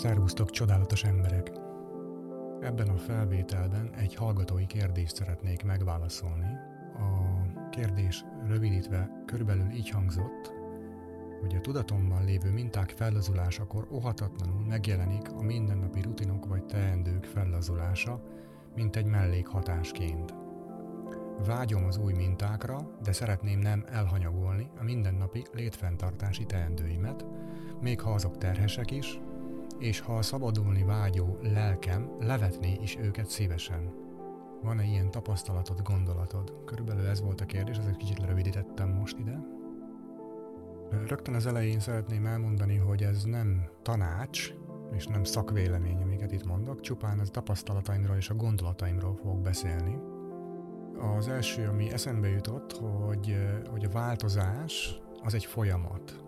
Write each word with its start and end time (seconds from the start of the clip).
Szervusztok, 0.00 0.50
csodálatos 0.50 1.04
emberek! 1.04 1.52
Ebben 2.60 2.88
a 2.88 2.96
felvételben 2.96 3.94
egy 3.94 4.14
hallgatói 4.14 4.66
kérdést 4.66 5.14
szeretnék 5.14 5.64
megválaszolni. 5.64 6.56
A 6.94 7.68
kérdés 7.70 8.24
rövidítve 8.46 9.22
körülbelül 9.26 9.70
így 9.70 9.90
hangzott, 9.90 10.52
hogy 11.40 11.54
a 11.54 11.60
tudatomban 11.60 12.24
lévő 12.24 12.50
minták 12.50 12.90
fellazulásakor 12.90 13.88
óhatatlanul 13.90 14.66
megjelenik 14.66 15.32
a 15.32 15.42
mindennapi 15.42 16.00
rutinok 16.00 16.46
vagy 16.46 16.64
teendők 16.64 17.24
fellazulása, 17.24 18.22
mint 18.74 18.96
egy 18.96 19.06
mellékhatásként. 19.06 20.34
Vágyom 21.46 21.84
az 21.84 21.98
új 21.98 22.12
mintákra, 22.12 22.90
de 23.02 23.12
szeretném 23.12 23.58
nem 23.58 23.84
elhanyagolni 23.88 24.70
a 24.78 24.84
mindennapi 24.84 25.44
létfenntartási 25.52 26.46
teendőimet, 26.46 27.26
még 27.80 28.00
ha 28.00 28.10
azok 28.10 28.38
terhesek 28.38 28.90
is, 28.90 29.20
és 29.80 30.00
ha 30.00 30.16
a 30.16 30.22
szabadulni 30.22 30.82
vágyó 30.82 31.38
lelkem 31.42 32.10
levetné 32.18 32.78
is 32.82 32.96
őket 32.96 33.28
szívesen. 33.28 33.92
Van-e 34.62 34.84
ilyen 34.84 35.10
tapasztalatod, 35.10 35.82
gondolatod? 35.82 36.62
Körülbelül 36.64 37.06
ez 37.06 37.20
volt 37.20 37.40
a 37.40 37.46
kérdés, 37.46 37.76
ezért 37.76 37.96
kicsit 37.96 38.18
lerövidítettem 38.18 38.88
most 38.88 39.18
ide. 39.18 39.40
Rögtön 41.06 41.34
az 41.34 41.46
elején 41.46 41.80
szeretném 41.80 42.26
elmondani, 42.26 42.76
hogy 42.76 43.02
ez 43.02 43.24
nem 43.24 43.68
tanács, 43.82 44.54
és 44.92 45.06
nem 45.06 45.24
szakvélemény, 45.24 46.02
amiket 46.02 46.32
itt 46.32 46.44
mondok, 46.44 46.80
csupán 46.80 47.18
az 47.18 47.30
tapasztalataimról 47.30 48.16
és 48.16 48.30
a 48.30 48.34
gondolataimról 48.34 49.14
fogok 49.14 49.40
beszélni. 49.40 49.98
Az 51.16 51.28
első, 51.28 51.68
ami 51.68 51.92
eszembe 51.92 52.28
jutott, 52.28 52.72
hogy, 52.72 53.36
hogy 53.70 53.84
a 53.84 53.88
változás 53.88 55.00
az 55.22 55.34
egy 55.34 55.44
folyamat. 55.44 56.24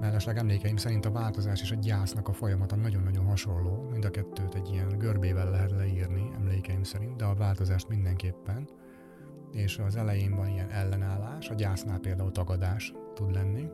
Mellesleg 0.00 0.36
emlékeim 0.36 0.76
szerint 0.76 1.06
a 1.06 1.10
változás 1.10 1.62
és 1.62 1.70
a 1.70 1.74
gyásznak 1.74 2.28
a 2.28 2.32
folyamata 2.32 2.76
nagyon-nagyon 2.76 3.24
hasonló, 3.24 3.88
mind 3.90 4.04
a 4.04 4.10
kettőt 4.10 4.54
egy 4.54 4.68
ilyen 4.70 4.98
görbével 4.98 5.50
lehet 5.50 5.70
leírni 5.70 6.30
emlékeim 6.34 6.82
szerint, 6.82 7.16
de 7.16 7.24
a 7.24 7.34
változást 7.34 7.88
mindenképpen. 7.88 8.68
És 9.52 9.78
az 9.78 9.96
elején 9.96 10.36
van 10.36 10.48
ilyen 10.48 10.70
ellenállás, 10.70 11.48
a 11.48 11.54
gyásznál 11.54 11.98
például 11.98 12.32
tagadás 12.32 12.92
tud 13.14 13.32
lenni. 13.32 13.68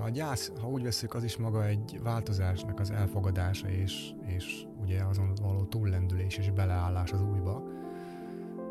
A 0.00 0.08
gyász, 0.08 0.52
ha 0.60 0.68
úgy 0.68 0.82
veszük, 0.82 1.14
az 1.14 1.24
is 1.24 1.36
maga 1.36 1.66
egy 1.66 2.00
változásnak 2.02 2.80
az 2.80 2.90
elfogadása 2.90 3.68
és, 3.68 4.10
és 4.26 4.66
ugye 4.80 5.02
azon 5.02 5.32
való 5.42 5.64
túllendülés 5.64 6.38
és 6.38 6.50
beleállás 6.50 7.12
az 7.12 7.22
újba 7.22 7.62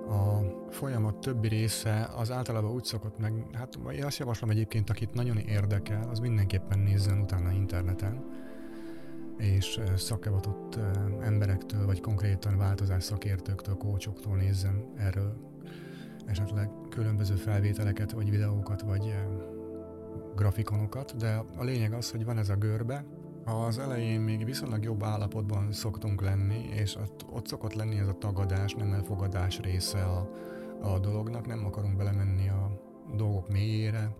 a 0.09 0.41
folyamat 0.69 1.17
többi 1.19 1.47
része 1.47 2.09
az 2.15 2.31
általában 2.31 2.71
úgy 2.71 2.83
szokott 2.83 3.19
meg, 3.19 3.45
hát 3.53 3.79
én 3.91 4.03
azt 4.03 4.17
javaslom 4.17 4.49
egyébként, 4.49 4.89
akit 4.89 5.13
nagyon 5.13 5.37
érdekel, 5.37 6.09
az 6.09 6.19
mindenképpen 6.19 6.79
nézzen 6.79 7.19
utána 7.19 7.51
interneten, 7.51 8.25
és 9.37 9.79
szakavatott 9.95 10.79
emberektől, 11.21 11.85
vagy 11.85 12.01
konkrétan 12.01 12.57
változás 12.57 13.03
szakértőktől, 13.03 13.75
kócsoktól 13.75 14.35
nézzen 14.35 14.85
erről 14.97 15.33
esetleg 16.25 16.69
különböző 16.89 17.35
felvételeket, 17.35 18.11
vagy 18.11 18.29
videókat, 18.29 18.81
vagy 18.81 19.15
grafikonokat, 20.35 21.17
de 21.17 21.43
a 21.57 21.63
lényeg 21.63 21.93
az, 21.93 22.11
hogy 22.11 22.25
van 22.25 22.37
ez 22.37 22.49
a 22.49 22.55
görbe, 22.55 23.05
az 23.45 23.79
elején 23.79 24.21
még 24.21 24.45
viszonylag 24.45 24.83
jobb 24.83 25.03
állapotban 25.03 25.71
szoktunk 25.71 26.21
lenni, 26.21 26.69
és 26.73 26.95
ott, 26.95 27.25
ott 27.31 27.47
szokott 27.47 27.73
lenni 27.73 27.97
ez 27.97 28.07
a 28.07 28.17
tagadás, 28.17 28.73
nem 28.73 28.93
elfogadás 28.93 29.59
része 29.59 30.03
a, 30.03 30.29
a 30.81 30.99
dolognak, 30.99 31.47
nem 31.47 31.65
akarunk 31.65 31.97
belemenni 31.97 32.49
a 32.49 32.81
dolgok 33.15 33.49
mélyére, 33.49 34.15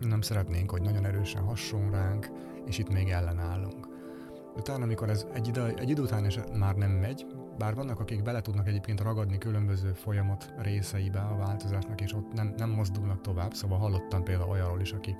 nem 0.00 0.20
szeretnénk, 0.20 0.70
hogy 0.70 0.82
nagyon 0.82 1.04
erősen 1.04 1.42
hasson 1.42 1.90
ránk, 1.90 2.30
és 2.66 2.78
itt 2.78 2.92
még 2.92 3.08
ellenállunk. 3.08 3.88
Utána, 4.56 4.82
amikor 4.82 5.10
ez 5.10 5.26
egy 5.32 5.48
idő, 5.48 5.74
egy 5.76 5.90
idő 5.90 6.02
után 6.02 6.24
is 6.24 6.38
már 6.58 6.74
nem 6.74 6.90
megy, 6.90 7.26
bár 7.58 7.74
vannak, 7.74 8.00
akik 8.00 8.22
bele 8.22 8.40
tudnak 8.40 8.68
egyébként 8.68 9.00
ragadni 9.00 9.38
különböző 9.38 9.92
folyamat 9.92 10.54
részeibe 10.58 11.20
a 11.20 11.36
változásnak, 11.36 12.00
és 12.00 12.12
ott 12.12 12.32
nem, 12.32 12.54
nem 12.56 12.70
mozdulnak 12.70 13.20
tovább, 13.20 13.54
szóval 13.54 13.78
hallottam 13.78 14.22
például 14.22 14.50
olyanról 14.50 14.80
is, 14.80 14.92
aki 14.92 15.16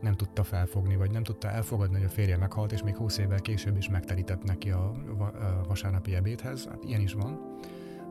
nem 0.00 0.14
tudta 0.14 0.42
felfogni, 0.44 0.96
vagy 0.96 1.10
nem 1.10 1.22
tudta 1.22 1.50
elfogadni, 1.50 1.96
hogy 1.96 2.04
a 2.06 2.08
férje 2.08 2.36
meghalt, 2.36 2.72
és 2.72 2.82
még 2.82 2.96
20 2.96 3.18
évvel 3.18 3.40
később 3.40 3.76
is 3.76 3.88
megterített 3.88 4.44
neki 4.44 4.70
a 4.70 4.92
vasárnapi 5.68 6.14
ebédhez. 6.14 6.66
Hát 6.66 6.84
ilyen 6.84 7.00
is 7.00 7.12
van. 7.12 7.56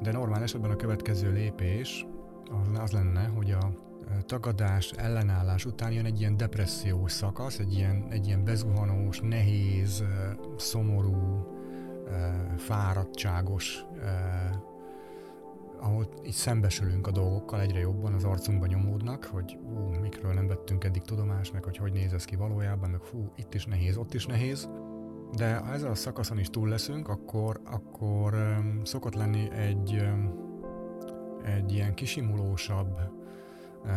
De 0.01 0.11
normál 0.11 0.43
esetben 0.43 0.71
a 0.71 0.75
következő 0.75 1.31
lépés 1.31 2.05
az, 2.49 2.79
az 2.79 2.91
lenne, 2.91 3.27
hogy 3.27 3.51
a 3.51 3.85
tagadás, 4.25 4.91
ellenállás 4.91 5.65
után 5.65 5.91
jön 5.91 6.05
egy 6.05 6.19
ilyen 6.19 6.37
depressziós 6.37 7.11
szakasz, 7.11 7.59
egy 7.59 7.73
ilyen, 7.73 8.05
egy 8.09 8.27
ilyen 8.27 8.43
bezuhanós, 8.43 9.19
nehéz, 9.19 10.03
szomorú, 10.57 11.47
fáradtságos 12.57 13.85
ahol 15.79 16.09
így 16.25 16.31
szembesülünk 16.31 17.07
a 17.07 17.11
dolgokkal 17.11 17.61
egyre 17.61 17.79
jobban, 17.79 18.13
az 18.13 18.23
arcunkba 18.23 18.65
nyomódnak, 18.65 19.23
hogy 19.23 19.57
ú, 19.63 19.79
mikről 20.01 20.33
nem 20.33 20.47
vettünk 20.47 20.83
eddig 20.83 21.01
tudomást, 21.01 21.53
meg 21.53 21.63
hogy 21.63 21.77
hogy 21.77 21.91
néz 21.91 22.13
ez 22.13 22.25
ki 22.25 22.35
valójában, 22.35 22.89
meg 22.89 23.01
fú, 23.01 23.31
itt 23.35 23.53
is 23.53 23.65
nehéz, 23.65 23.97
ott 23.97 24.13
is 24.13 24.25
nehéz. 24.25 24.69
De 25.35 25.55
ha 25.55 25.73
ezzel 25.73 25.91
a 25.91 25.95
szakaszon 25.95 26.39
is 26.39 26.49
túl 26.49 26.67
leszünk, 26.67 27.07
akkor, 27.07 27.61
akkor 27.65 28.33
um, 28.33 28.83
szokott 28.83 29.15
lenni 29.15 29.51
egy, 29.51 30.01
um, 30.01 30.33
egy 31.43 31.71
ilyen 31.71 31.93
kisimulósabb 31.93 32.97
uh, 33.83 33.91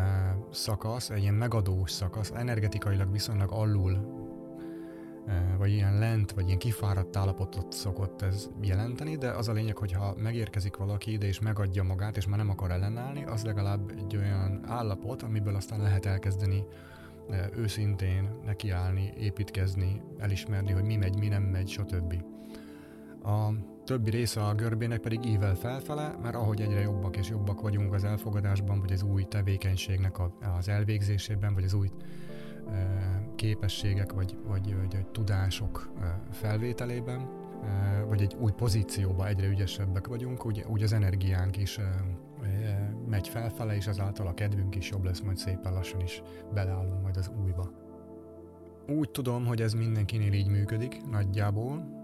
szakasz, 0.51 1.11
egy 1.11 1.23
ilyen 1.23 1.35
megadós 1.35 1.91
szakasz, 1.91 2.31
energetikailag 2.35 3.12
viszonylag 3.12 3.53
alul 3.53 4.19
vagy 5.58 5.70
ilyen 5.70 5.98
lent, 5.98 6.32
vagy 6.32 6.47
ilyen 6.47 6.58
kifáradt 6.58 7.16
állapotot 7.16 7.72
szokott 7.72 8.22
ez 8.22 8.48
jelenteni, 8.60 9.16
de 9.16 9.31
az 9.31 9.48
a 9.48 9.53
lényeg, 9.53 9.76
hogy 9.76 9.92
ha 9.92 10.14
megérkezik 10.19 10.76
valaki 10.76 11.12
ide 11.12 11.26
és 11.26 11.41
megadja 11.41 11.82
magát, 11.82 12.16
és 12.16 12.26
már 12.26 12.38
nem 12.38 12.50
akar 12.50 12.70
ellenállni, 12.70 13.25
az 13.25 13.44
legalább 13.44 13.92
egy 13.98 14.16
olyan 14.16 14.60
állapot, 14.66 15.22
amiből 15.22 15.54
aztán 15.54 15.81
lehet 15.81 16.06
elkezdeni 16.06 16.64
őszintén 17.56 18.28
nekiállni, 18.44 19.12
építkezni, 19.19 20.03
elismerni, 20.19 20.72
hogy 20.72 20.84
mi 20.84 20.97
megy, 20.97 21.19
mi 21.19 21.28
nem 21.28 21.42
megy, 21.42 21.69
stb. 21.69 22.22
A 23.22 23.50
többi 23.84 24.10
része 24.10 24.41
a 24.44 24.54
görbének 24.54 25.00
pedig 25.00 25.25
ível 25.25 25.54
felfele, 25.54 26.16
mert 26.22 26.34
ahogy 26.34 26.60
egyre 26.60 26.81
jobbak 26.81 27.16
és 27.16 27.28
jobbak 27.28 27.60
vagyunk 27.60 27.94
az 27.94 28.04
elfogadásban, 28.04 28.81
vagy 28.81 28.92
az 28.92 29.02
új 29.02 29.22
tevékenységnek 29.22 30.16
az 30.58 30.69
elvégzésében, 30.69 31.54
vagy 31.54 31.64
az 31.64 31.75
új 31.75 31.91
képességek 33.34 34.12
vagy, 34.12 34.36
vagy, 34.47 34.75
vagy, 34.76 34.94
vagy 34.94 35.06
tudások 35.06 35.92
felvételében, 36.31 37.28
vagy 38.08 38.22
egy 38.22 38.36
új 38.41 38.53
pozícióba 38.53 39.26
egyre 39.26 39.47
ügyesebbek 39.47 40.06
vagyunk, 40.06 40.47
úgy, 40.47 40.64
úgy 40.69 40.82
az 40.82 40.92
energiánk 40.92 41.56
is 41.56 41.78
megy 43.08 43.28
felfele, 43.28 43.76
és 43.76 43.86
azáltal 43.86 44.26
a 44.26 44.34
kedvünk 44.34 44.75
is 44.76 44.91
jobb 44.91 45.04
lesz, 45.04 45.20
majd 45.20 45.36
szépen 45.36 45.72
lassan 45.72 46.00
is 46.00 46.22
beleállunk 46.54 47.03
majd 47.03 47.16
az 47.16 47.31
újba. 47.44 47.70
Úgy 48.88 49.10
tudom, 49.10 49.47
hogy 49.47 49.60
ez 49.60 49.72
mindenkinél 49.72 50.32
így 50.32 50.48
működik, 50.48 51.06
nagyjából. 51.10 51.98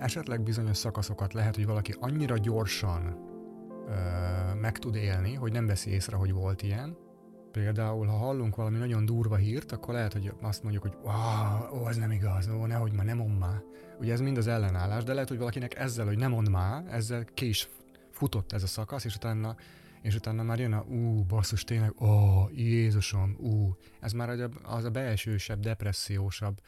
Esetleg 0.00 0.42
bizonyos 0.42 0.76
szakaszokat 0.76 1.32
lehet, 1.32 1.54
hogy 1.54 1.66
valaki 1.66 1.94
annyira 2.00 2.36
gyorsan 2.36 3.16
meg 4.60 4.78
tud 4.78 4.94
élni, 4.94 5.34
hogy 5.34 5.52
nem 5.52 5.66
veszi 5.66 5.90
észre, 5.90 6.16
hogy 6.16 6.32
volt 6.32 6.62
ilyen, 6.62 6.96
Például, 7.54 8.06
ha 8.06 8.16
hallunk 8.16 8.56
valami 8.56 8.78
nagyon 8.78 9.04
durva 9.04 9.36
hírt, 9.36 9.72
akkor 9.72 9.94
lehet, 9.94 10.12
hogy 10.12 10.32
azt 10.40 10.62
mondjuk, 10.62 10.82
hogy 10.82 10.96
ó, 11.72 11.88
ez 11.88 11.96
nem 11.96 12.10
igaz, 12.10 12.48
ó, 12.48 12.66
nehogy 12.66 12.92
már, 12.92 13.04
nem 13.04 13.16
mond 13.16 13.38
már. 13.38 13.62
Ugye 14.00 14.12
ez 14.12 14.20
mind 14.20 14.36
az 14.36 14.46
ellenállás, 14.46 15.04
de 15.04 15.12
lehet, 15.12 15.28
hogy 15.28 15.38
valakinek 15.38 15.78
ezzel, 15.78 16.06
hogy 16.06 16.18
nem 16.18 16.30
mond 16.30 16.48
már, 16.48 16.84
ezzel 16.90 17.24
ki 17.24 17.48
is 17.48 17.68
futott 18.10 18.52
ez 18.52 18.62
a 18.62 18.66
szakasz, 18.66 19.04
és 19.04 19.14
utána, 19.14 19.56
és 20.02 20.14
utána 20.14 20.42
már 20.42 20.58
jön 20.60 20.72
a 20.72 20.82
ú, 20.82 21.24
basszus, 21.24 21.64
tényleg, 21.64 22.02
ó, 22.02 22.48
Jézusom, 22.52 23.36
ú. 23.38 23.76
Ez 24.00 24.12
már 24.12 24.50
az 24.62 24.84
a 24.84 24.90
belsősebb, 24.90 25.60
depressziósabb 25.60 26.60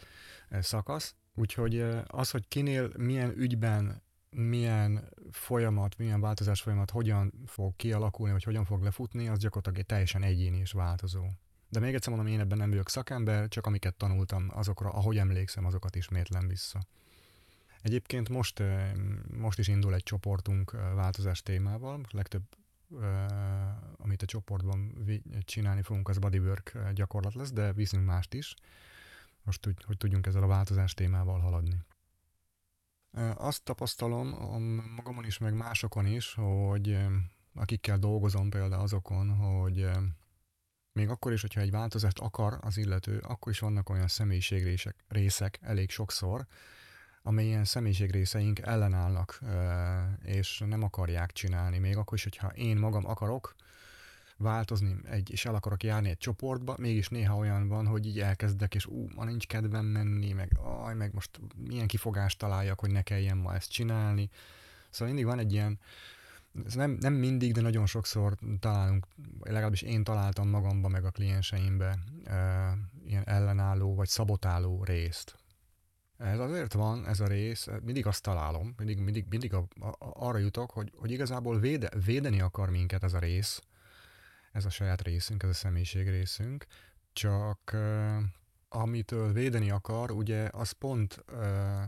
eh, 0.49 0.63
szakasz. 0.63 1.15
Úgyhogy 1.35 1.77
eh, 1.77 2.03
az, 2.07 2.31
hogy 2.31 2.49
kinél 2.49 2.91
milyen 2.97 3.33
ügyben 3.37 4.03
milyen 4.37 5.09
folyamat, 5.31 5.99
milyen 5.99 6.21
változás 6.21 6.63
folyamat 6.63 6.91
hogyan 6.91 7.33
fog 7.47 7.77
kialakulni, 7.77 8.33
vagy 8.33 8.43
hogyan 8.43 8.65
fog 8.65 8.83
lefutni, 8.83 9.29
az 9.29 9.39
gyakorlatilag 9.39 9.79
egy 9.79 9.87
teljesen 9.87 10.23
egyéni 10.23 10.59
és 10.59 10.73
változó. 10.73 11.25
De 11.69 11.81
még 11.81 11.95
egyszer 11.95 12.15
mondom, 12.15 12.33
én 12.33 12.41
ebben 12.41 12.59
nem 12.59 12.71
vagyok 12.71 12.89
szakember, 12.89 13.49
csak 13.49 13.67
amiket 13.67 13.95
tanultam, 13.95 14.51
azokra, 14.55 14.91
ahogy 14.91 15.19
emlékszem, 15.19 15.65
azokat 15.65 15.97
ismétlem 15.97 16.49
vissza. 16.49 16.81
Egyébként 17.81 18.29
most, 18.29 18.63
most 19.39 19.59
is 19.59 19.69
indul 19.69 19.95
egy 19.95 20.03
csoportunk 20.03 20.71
változás 20.71 21.43
témával, 21.43 22.01
legtöbb 22.11 22.43
amit 23.97 24.23
a 24.23 24.27
csoportban 24.27 25.07
csinálni 25.45 25.83
fogunk, 25.83 26.09
az 26.09 26.19
bodywork 26.19 26.79
gyakorlat 26.95 27.35
lesz, 27.35 27.53
de 27.53 27.73
viszünk 27.73 28.07
mást 28.07 28.35
is, 28.35 28.55
most 29.43 29.65
hogy 29.87 29.97
tudjunk 29.97 30.27
ezzel 30.27 30.43
a 30.43 30.47
változás 30.47 30.95
témával 30.95 31.41
haladni. 31.41 31.85
Azt 33.35 33.63
tapasztalom 33.65 34.29
magamon 34.97 35.25
is, 35.25 35.39
meg 35.39 35.55
másokon 35.55 36.07
is, 36.07 36.35
hogy 36.35 36.99
akikkel 37.55 37.99
dolgozom 37.99 38.51
például 38.51 38.83
azokon, 38.83 39.29
hogy 39.29 39.89
még 40.93 41.09
akkor 41.09 41.33
is, 41.33 41.41
hogyha 41.41 41.61
egy 41.61 41.71
változást 41.71 42.19
akar 42.19 42.59
az 42.61 42.77
illető, 42.77 43.19
akkor 43.19 43.53
is 43.53 43.59
vannak 43.59 43.89
olyan 43.89 44.09
személyiségrészek 44.09 45.05
részek 45.09 45.59
elég 45.63 45.91
sokszor, 45.91 46.47
amelyen 47.23 47.65
személyiségrészeink 47.65 48.59
ellenállnak, 48.59 49.41
és 50.23 50.63
nem 50.67 50.83
akarják 50.83 51.33
csinálni. 51.33 51.79
Még 51.79 51.97
akkor 51.97 52.15
is, 52.15 52.23
hogyha 52.23 52.49
én 52.49 52.77
magam 52.77 53.07
akarok 53.07 53.55
változni, 54.39 54.97
egy, 55.05 55.31
és 55.31 55.45
el 55.45 55.55
akarok 55.55 55.83
járni 55.83 56.09
egy 56.09 56.19
csoportba, 56.19 56.75
mégis 56.79 57.09
néha 57.09 57.37
olyan 57.37 57.69
van, 57.69 57.87
hogy 57.87 58.07
így 58.07 58.21
elkezdek, 58.21 58.75
és 58.75 58.87
ú, 58.87 59.07
ma 59.15 59.25
nincs 59.25 59.47
kedvem 59.47 59.85
menni, 59.85 60.33
meg 60.33 60.59
aj, 60.85 60.95
meg 60.95 61.15
most 61.15 61.41
milyen 61.57 61.87
kifogást 61.87 62.39
találjak, 62.39 62.81
hogy 62.81 62.91
ne 62.91 63.03
kelljen 63.03 63.37
ma 63.37 63.55
ezt 63.55 63.71
csinálni. 63.71 64.31
Szóval 64.91 65.15
mindig 65.15 65.31
van 65.31 65.39
egy 65.39 65.53
ilyen, 65.53 65.79
ez 66.65 66.75
nem, 66.75 66.91
nem 66.91 67.13
mindig, 67.13 67.53
de 67.53 67.61
nagyon 67.61 67.87
sokszor 67.87 68.37
találunk, 68.61 69.07
legalábbis 69.41 69.83
én 69.83 70.05
találtam 70.05 70.49
magamba, 70.49 70.89
meg 70.89 71.05
a 71.05 71.11
klienseimbe 71.11 71.99
e, 72.25 72.73
ilyen 73.07 73.27
ellenálló 73.27 73.95
vagy 73.95 74.09
szabotáló 74.09 74.85
részt. 74.85 75.37
Ez 76.17 76.39
azért 76.39 76.73
van, 76.73 77.07
ez 77.07 77.21
a 77.21 77.27
rész, 77.27 77.69
mindig 77.83 78.07
azt 78.07 78.23
találom, 78.23 78.75
mindig, 78.77 78.99
mindig, 78.99 79.27
mindig 79.29 79.55
a, 79.55 79.67
a, 79.81 79.97
arra 79.99 80.39
jutok, 80.39 80.71
hogy, 80.71 80.93
hogy 80.97 81.11
igazából 81.11 81.59
véde, 81.59 81.91
védeni 82.05 82.41
akar 82.41 82.71
minket 82.71 83.05
ez 83.05 83.15
a 83.15 83.19
rész, 83.19 83.61
ez 84.57 84.65
a 84.65 84.71
saját 84.71 85.03
részünk, 85.03 85.43
ez 85.43 85.49
a 85.49 85.55
személyiség 85.55 86.09
részünk, 86.09 86.67
csak 87.13 87.71
uh, 87.73 88.23
amitől 88.69 89.33
védeni 89.33 89.71
akar, 89.71 90.11
ugye 90.11 90.49
az 90.53 90.71
pont 90.71 91.25
uh, 91.33 91.83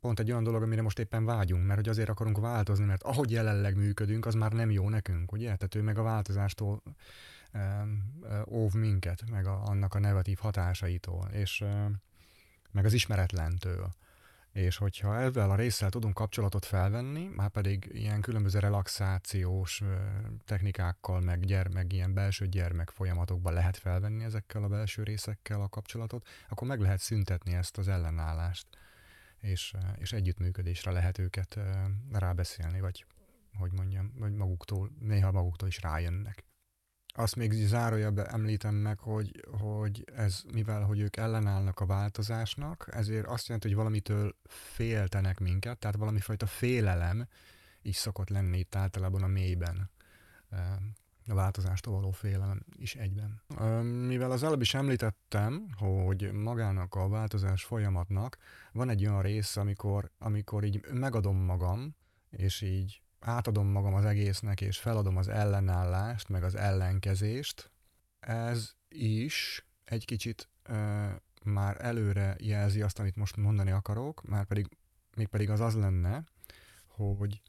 pont 0.00 0.20
egy 0.20 0.30
olyan 0.30 0.42
dolog, 0.42 0.62
amire 0.62 0.82
most 0.82 0.98
éppen 0.98 1.24
vágyunk, 1.24 1.66
mert 1.66 1.78
hogy 1.78 1.88
azért 1.88 2.08
akarunk 2.08 2.38
változni, 2.38 2.84
mert 2.84 3.02
ahogy 3.02 3.30
jelenleg 3.30 3.76
működünk, 3.76 4.26
az 4.26 4.34
már 4.34 4.52
nem 4.52 4.70
jó 4.70 4.88
nekünk, 4.88 5.32
ugye? 5.32 5.44
Tehát 5.44 5.74
ő 5.74 5.82
meg 5.82 5.98
a 5.98 6.02
változástól 6.02 6.82
óv 8.48 8.72
minket, 8.72 9.30
meg 9.30 9.46
a, 9.46 9.62
annak 9.64 9.94
a 9.94 9.98
negatív 9.98 10.38
hatásaitól, 10.38 11.28
és 11.32 11.64
meg 12.70 12.84
az 12.84 12.92
ismeretlentől. 12.92 13.94
És 14.54 14.76
hogyha 14.76 15.20
ezzel 15.20 15.50
a 15.50 15.54
résszel 15.54 15.90
tudunk 15.90 16.14
kapcsolatot 16.14 16.64
felvenni, 16.64 17.28
már 17.36 17.48
pedig 17.48 17.90
ilyen 17.92 18.20
különböző 18.20 18.58
relaxációs 18.58 19.82
technikákkal, 20.44 21.20
meg, 21.20 21.44
gyermek, 21.44 21.92
ilyen 21.92 22.14
belső 22.14 22.46
gyermek 22.46 22.90
folyamatokban 22.90 23.52
lehet 23.52 23.76
felvenni 23.76 24.24
ezekkel 24.24 24.62
a 24.62 24.68
belső 24.68 25.02
részekkel 25.02 25.60
a 25.60 25.68
kapcsolatot, 25.68 26.26
akkor 26.48 26.68
meg 26.68 26.80
lehet 26.80 27.00
szüntetni 27.00 27.54
ezt 27.54 27.78
az 27.78 27.88
ellenállást 27.88 28.66
és, 29.44 29.74
és 29.96 30.12
együttműködésre 30.12 30.90
lehet 30.90 31.18
őket 31.18 31.58
rábeszélni, 32.12 32.80
vagy 32.80 33.06
hogy 33.58 33.72
mondjam, 33.72 34.12
vagy 34.16 34.32
maguktól, 34.32 34.90
néha 35.00 35.32
maguktól 35.32 35.68
is 35.68 35.80
rájönnek. 35.80 36.44
Azt 37.16 37.36
még 37.36 37.52
zárójelbe 37.52 38.24
említem 38.24 38.74
meg, 38.74 38.98
hogy, 38.98 39.46
hogy 39.60 40.04
ez, 40.14 40.42
mivel 40.52 40.82
hogy 40.82 41.00
ők 41.00 41.16
ellenállnak 41.16 41.80
a 41.80 41.86
változásnak, 41.86 42.88
ezért 42.90 43.26
azt 43.26 43.46
jelenti, 43.46 43.68
hogy 43.68 43.76
valamitől 43.76 44.36
féltenek 44.48 45.40
minket, 45.40 45.78
tehát 45.78 45.96
valami 45.96 46.20
fajta 46.20 46.46
félelem 46.46 47.28
is 47.82 47.96
szokott 47.96 48.28
lenni 48.28 48.58
itt 48.58 48.74
általában 48.74 49.22
a 49.22 49.26
mélyben 49.26 49.90
a 51.28 51.34
változástól 51.34 51.94
való 51.94 52.10
félelem 52.10 52.64
is 52.76 52.94
egyben. 52.94 53.42
Mivel 54.06 54.30
az 54.30 54.42
előbb 54.42 54.60
is 54.60 54.74
említettem, 54.74 55.68
hogy 55.76 56.32
magának 56.32 56.94
a 56.94 57.08
változás 57.08 57.64
folyamatnak 57.64 58.38
van 58.72 58.88
egy 58.88 59.06
olyan 59.06 59.22
rész, 59.22 59.56
amikor, 59.56 60.10
amikor 60.18 60.64
így 60.64 60.86
megadom 60.92 61.36
magam, 61.36 61.96
és 62.30 62.60
így 62.60 63.02
átadom 63.24 63.66
magam 63.66 63.94
az 63.94 64.04
egésznek, 64.04 64.60
és 64.60 64.78
feladom 64.78 65.16
az 65.16 65.28
ellenállást, 65.28 66.28
meg 66.28 66.44
az 66.44 66.54
ellenkezést, 66.54 67.70
ez 68.20 68.72
is 68.88 69.66
egy 69.84 70.04
kicsit 70.04 70.48
ö, 70.62 71.06
már 71.44 71.84
előre 71.84 72.36
jelzi 72.38 72.82
azt, 72.82 72.98
amit 72.98 73.16
most 73.16 73.36
mondani 73.36 73.70
akarok, 73.70 74.22
már 74.22 74.44
pedig, 74.44 74.66
még 75.16 75.26
pedig 75.26 75.50
az 75.50 75.60
az 75.60 75.74
lenne, 75.74 76.24
hogy 76.86 77.42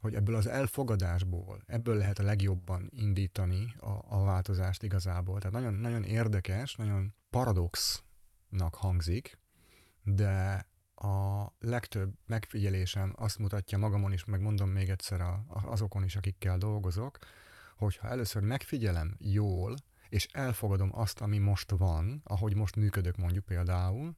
hogy 0.00 0.14
ebből 0.14 0.34
az 0.34 0.46
elfogadásból, 0.46 1.62
ebből 1.66 1.96
lehet 1.96 2.18
a 2.18 2.22
legjobban 2.22 2.88
indítani 2.90 3.74
a, 3.80 3.90
a 4.08 4.24
változást 4.24 4.82
igazából. 4.82 5.38
Tehát 5.38 5.52
nagyon, 5.52 5.74
nagyon 5.74 6.04
érdekes, 6.04 6.74
nagyon 6.74 7.14
paradoxnak 7.30 8.74
hangzik, 8.74 9.38
de 10.02 10.66
a 11.00 11.46
legtöbb 11.58 12.12
megfigyelésem 12.26 13.12
azt 13.16 13.38
mutatja 13.38 13.78
magamon 13.78 14.12
is, 14.12 14.24
meg 14.24 14.40
mondom 14.40 14.70
még 14.70 14.88
egyszer 14.88 15.20
a, 15.20 15.44
azokon 15.48 16.04
is, 16.04 16.16
akikkel 16.16 16.58
dolgozok, 16.58 17.18
hogyha 17.76 18.08
először 18.08 18.42
megfigyelem 18.42 19.16
jól, 19.18 19.74
és 20.08 20.28
elfogadom 20.32 20.90
azt, 20.92 21.20
ami 21.20 21.38
most 21.38 21.70
van, 21.70 22.20
ahogy 22.24 22.54
most 22.54 22.76
működök 22.76 23.16
mondjuk 23.16 23.44
például, 23.44 24.16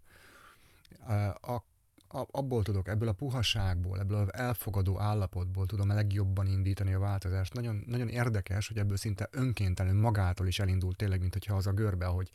akkor 1.41 1.69
abból 2.13 2.63
tudok, 2.63 2.89
ebből 2.89 3.09
a 3.09 3.13
puhaságból, 3.13 3.99
ebből 3.99 4.17
az 4.17 4.35
elfogadó 4.35 5.01
állapotból 5.01 5.67
tudom 5.67 5.91
a 5.91 5.95
legjobban 5.95 6.47
indítani 6.47 6.93
a 6.93 6.99
változást. 6.99 7.55
Nagyon, 7.55 7.83
nagyon 7.87 8.09
érdekes, 8.09 8.69
hogy 8.69 8.79
ebből 8.79 8.97
szinte 8.97 9.29
önkéntelenül 9.31 10.01
magától 10.01 10.47
is 10.47 10.59
elindult 10.59 10.97
tényleg, 10.97 11.21
mint 11.21 11.33
hogyha 11.33 11.57
az 11.57 11.67
a 11.67 11.73
görbe, 11.73 12.07
ahogy, 12.07 12.31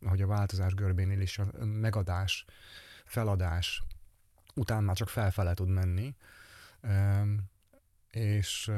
ahogy 0.00 0.22
a 0.22 0.26
változás 0.26 0.74
görbénél 0.74 1.20
is 1.20 1.38
a 1.38 1.64
megadás, 1.64 2.44
feladás 3.06 3.82
után 4.54 4.84
már 4.84 4.96
csak 4.96 5.08
felfele 5.08 5.54
tud 5.54 5.68
menni. 5.68 6.14
És 8.10 8.70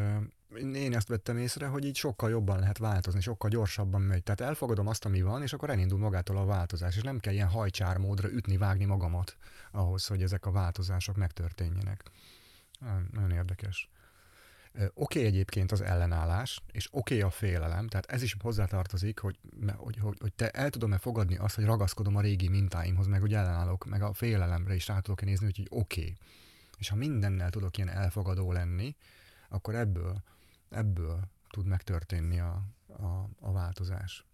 én 0.74 0.94
ezt 0.94 1.08
vettem 1.08 1.38
észre, 1.38 1.66
hogy 1.66 1.84
így 1.84 1.96
sokkal 1.96 2.30
jobban 2.30 2.58
lehet 2.58 2.78
változni, 2.78 3.20
sokkal 3.20 3.50
gyorsabban 3.50 4.00
megy. 4.00 4.22
Tehát 4.22 4.40
elfogadom 4.40 4.86
azt, 4.86 5.04
ami 5.04 5.22
van, 5.22 5.42
és 5.42 5.52
akkor 5.52 5.70
elindul 5.70 5.98
magától 5.98 6.36
a 6.36 6.44
változás, 6.44 6.96
és 6.96 7.02
nem 7.02 7.18
kell 7.18 7.32
ilyen 7.32 7.48
hajcsármódra 7.48 8.30
ütni, 8.30 8.56
vágni 8.56 8.84
magamat 8.84 9.36
ahhoz, 9.70 10.06
hogy 10.06 10.22
ezek 10.22 10.46
a 10.46 10.50
változások 10.50 11.16
megtörténjenek. 11.16 12.02
Nagyon 13.10 13.30
érdekes. 13.30 13.88
Oké 14.78 14.90
okay 14.94 15.24
egyébként 15.24 15.72
az 15.72 15.80
ellenállás, 15.80 16.62
és 16.72 16.88
oké 16.90 17.14
okay 17.14 17.28
a 17.28 17.30
félelem, 17.30 17.88
tehát 17.88 18.06
ez 18.06 18.22
is 18.22 18.36
hozzátartozik, 18.40 19.18
hogy, 19.18 19.38
hogy, 19.76 19.98
hogy, 19.98 20.18
hogy 20.20 20.32
te 20.32 20.50
el 20.50 20.70
tudom-e 20.70 20.98
fogadni 20.98 21.36
azt, 21.36 21.54
hogy 21.54 21.64
ragaszkodom 21.64 22.16
a 22.16 22.20
régi 22.20 22.48
mintáimhoz, 22.48 23.06
meg 23.06 23.20
hogy 23.20 23.34
ellenállok, 23.34 23.84
meg 23.84 24.02
a 24.02 24.12
félelemre 24.12 24.74
is 24.74 24.86
rá 24.86 25.00
tudok 25.00 25.24
nézni, 25.24 25.44
hogy 25.44 25.66
oké. 25.70 26.00
Okay. 26.00 26.16
És 26.78 26.88
ha 26.88 26.96
mindennel 26.96 27.50
tudok 27.50 27.76
ilyen 27.76 27.88
elfogadó 27.88 28.52
lenni, 28.52 28.96
akkor 29.48 29.74
ebből 29.74 30.22
ebből 30.70 31.20
tud 31.50 31.66
megtörténni 31.66 32.40
a, 32.40 32.62
a, 32.86 33.28
a 33.40 33.52
változás. 33.52 34.26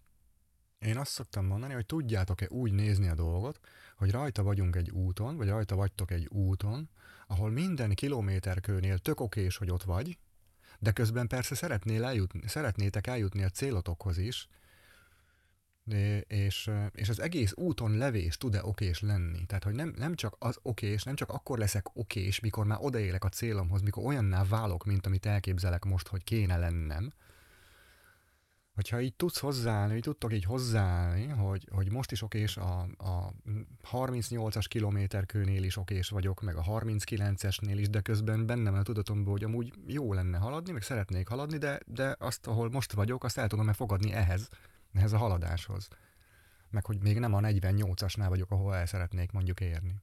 Én 0.79 0.97
azt 0.97 1.11
szoktam 1.11 1.45
mondani, 1.45 1.73
hogy 1.73 1.85
tudjátok-e 1.85 2.47
úgy 2.49 2.73
nézni 2.73 3.07
a 3.07 3.13
dolgot, 3.13 3.59
hogy 3.97 4.11
rajta 4.11 4.43
vagyunk 4.43 4.75
egy 4.75 4.89
úton, 4.89 5.37
vagy 5.37 5.49
rajta 5.49 5.75
vagytok 5.75 6.11
egy 6.11 6.27
úton, 6.27 6.89
ahol 7.27 7.49
minden 7.49 7.93
kilométerkőnél 7.93 8.97
tök 8.97 9.19
okés, 9.19 9.57
hogy 9.57 9.69
ott 9.69 9.83
vagy, 9.83 10.17
de 10.79 10.91
közben 10.91 11.27
persze 11.27 11.55
szeretnél 11.55 12.03
eljutni, 12.03 12.41
szeretnétek 12.45 13.07
eljutni 13.07 13.43
a 13.43 13.49
célotokhoz 13.49 14.17
is, 14.17 14.47
és, 16.27 16.69
és 16.91 17.09
az 17.09 17.19
egész 17.19 17.53
úton 17.55 17.97
levés 17.97 18.37
tud-e 18.37 18.63
okés 18.63 19.01
lenni. 19.01 19.45
Tehát, 19.45 19.63
hogy 19.63 19.73
nem, 19.73 19.93
nem 19.97 20.15
csak 20.15 20.35
az 20.39 20.59
okés, 20.61 21.03
nem 21.03 21.15
csak 21.15 21.29
akkor 21.29 21.57
leszek 21.57 21.95
okés, 21.95 22.39
mikor 22.39 22.65
már 22.65 22.77
odaélek 22.81 23.23
a 23.23 23.29
célomhoz, 23.29 23.81
mikor 23.81 24.05
olyanná 24.05 24.43
válok, 24.43 24.85
mint 24.85 25.05
amit 25.05 25.25
elképzelek 25.25 25.83
most, 25.83 26.07
hogy 26.07 26.23
kéne 26.23 26.57
lennem, 26.57 27.13
hogyha 28.75 29.01
így 29.01 29.13
tudsz 29.13 29.39
hozzáállni, 29.39 29.93
hogy 29.93 30.01
tudtok 30.01 30.33
így 30.33 30.43
hozzáállni, 30.43 31.27
hogy, 31.27 31.67
hogy 31.71 31.91
most 31.91 32.11
is 32.11 32.21
okés 32.21 32.57
a, 32.57 32.79
a 32.97 33.31
38-as 33.91 34.65
kilométerkőnél 34.67 35.63
is 35.63 35.77
okés 35.77 36.09
vagyok, 36.09 36.41
meg 36.41 36.55
a 36.55 36.61
39-esnél 36.61 37.75
is, 37.77 37.89
de 37.89 38.01
közben 38.01 38.45
bennem 38.45 38.73
a 38.73 38.81
tudatomból, 38.81 39.33
hogy 39.33 39.43
amúgy 39.43 39.73
jó 39.87 40.13
lenne 40.13 40.37
haladni, 40.37 40.71
meg 40.71 40.81
szeretnék 40.81 41.27
haladni, 41.27 41.57
de, 41.57 41.79
de 41.85 42.15
azt, 42.19 42.47
ahol 42.47 42.69
most 42.69 42.93
vagyok, 42.93 43.23
azt 43.23 43.37
el 43.37 43.47
tudom-e 43.47 43.75
ehhez, 44.11 44.49
ehhez 44.93 45.13
a 45.13 45.17
haladáshoz. 45.17 45.87
Meg 46.69 46.85
hogy 46.85 47.01
még 47.01 47.19
nem 47.19 47.33
a 47.33 47.39
48-asnál 47.39 48.25
vagyok, 48.29 48.51
ahol 48.51 48.75
el 48.75 48.85
szeretnék 48.85 49.31
mondjuk 49.31 49.59
érni. 49.59 49.95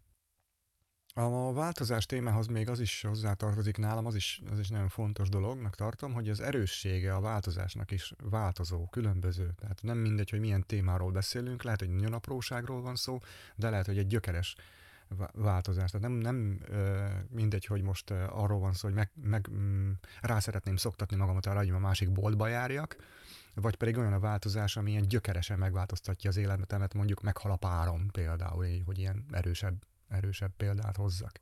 A 1.15 1.53
változás 1.53 2.07
témához 2.07 2.47
még 2.47 2.69
az 2.69 2.81
is 2.81 3.03
hozzátartozik 3.03 3.77
nálam, 3.77 4.07
az 4.07 4.15
is, 4.15 4.43
az 4.51 4.59
is 4.59 4.69
nagyon 4.69 4.89
fontos 4.89 5.29
dolognak 5.29 5.75
tartom, 5.75 6.13
hogy 6.13 6.29
az 6.29 6.41
erőssége 6.41 7.15
a 7.15 7.21
változásnak 7.21 7.91
is 7.91 8.13
változó, 8.23 8.87
különböző. 8.87 9.53
Tehát 9.57 9.83
nem 9.83 9.99
mindegy, 9.99 10.31
hogy 10.31 10.41
milyen 10.41 10.67
témáról 10.67 11.11
beszélünk, 11.11 11.63
lehet, 11.63 11.81
hogy 11.81 11.91
nagyon 11.91 12.13
apróságról 12.13 12.83
van 12.83 12.97
szó, 12.97 13.19
de 13.57 13.71
lehet, 13.71 13.87
hogy 13.87 13.99
egy 13.99 14.07
gyökeres 14.07 14.57
változás. 15.33 15.91
Tehát 15.91 16.09
nem, 16.09 16.19
nem 16.19 16.61
mindegy, 17.29 17.65
hogy 17.65 17.83
most 17.83 18.11
arról 18.11 18.59
van 18.59 18.73
szó, 18.73 18.89
hogy 18.89 18.97
meg, 18.97 19.11
meg 19.15 19.49
mm, 19.51 19.91
rá 20.21 20.39
szeretném 20.39 20.77
szoktatni 20.77 21.17
magamat 21.17 21.47
arra, 21.47 21.59
hogy 21.59 21.71
a 21.71 21.79
másik 21.79 22.13
boltba 22.13 22.47
járjak, 22.47 22.97
vagy 23.55 23.77
pedig 23.77 23.97
olyan 23.97 24.13
a 24.13 24.21
változás, 24.21 24.77
ami 24.77 24.91
ilyen 24.91 25.09
gyökeresen 25.09 25.59
megváltoztatja 25.59 26.31
az 26.31 26.37
életemet, 26.37 26.95
mondjuk 26.95 27.23
meghal 27.23 27.53
a 27.53 27.57
párom 27.57 28.11
például, 28.11 28.67
hogy 28.85 28.99
ilyen 28.99 29.25
erősebb, 29.31 29.85
erősebb 30.13 30.53
példát 30.57 30.97
hozzak. 30.97 31.41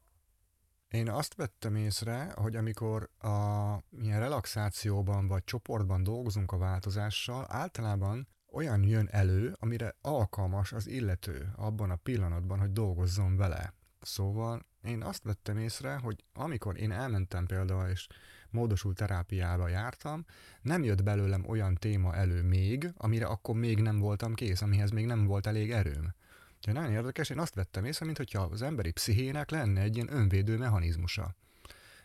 Én 0.89 1.09
azt 1.09 1.35
vettem 1.35 1.75
észre, 1.75 2.33
hogy 2.37 2.57
amikor 2.57 3.11
a 3.19 3.77
ilyen 3.91 4.21
relaxációban 4.21 5.27
vagy 5.27 5.45
csoportban 5.45 6.03
dolgozunk 6.03 6.53
a 6.53 6.59
változással, 6.59 7.47
általában 7.49 8.29
olyan 8.53 8.83
jön 8.83 9.09
elő, 9.11 9.57
amire 9.59 9.97
alkalmas 10.01 10.73
az 10.73 10.87
illető 10.87 11.53
abban 11.57 11.91
a 11.91 11.97
pillanatban, 11.97 12.59
hogy 12.59 12.73
dolgozzon 12.73 13.37
vele. 13.37 13.75
Szóval 14.01 14.67
én 14.83 15.03
azt 15.03 15.23
vettem 15.23 15.59
észre, 15.59 15.97
hogy 15.97 16.25
amikor 16.33 16.81
én 16.81 16.91
elmentem 16.91 17.47
például, 17.47 17.89
és 17.89 18.07
módosult 18.51 18.97
terápiába 18.97 19.69
jártam, 19.69 20.25
nem 20.63 20.85
jött 20.85 21.03
belőlem 21.03 21.49
olyan 21.49 21.75
téma 21.75 22.15
elő 22.15 22.43
még, 22.43 22.93
amire 22.97 23.27
akkor 23.27 23.55
még 23.55 23.81
nem 23.81 23.99
voltam 23.99 24.35
kész, 24.35 24.63
amihez 24.63 24.91
még 24.91 25.07
nem 25.07 25.27
volt 25.27 25.47
elég 25.47 25.73
erőm. 25.73 26.15
Úgyhogy 26.61 26.75
nagyon 26.75 26.93
érdekes, 26.93 27.31
én 27.31 27.39
azt 27.39 27.55
vettem 27.55 27.85
észre, 27.85 28.07
mintha 28.07 28.43
az 28.43 28.63
emberi 28.63 28.91
pszichének 28.91 29.51
lenne 29.51 29.81
egy 29.81 29.95
ilyen 29.95 30.13
önvédő 30.13 30.57
mechanizmusa. 30.57 31.35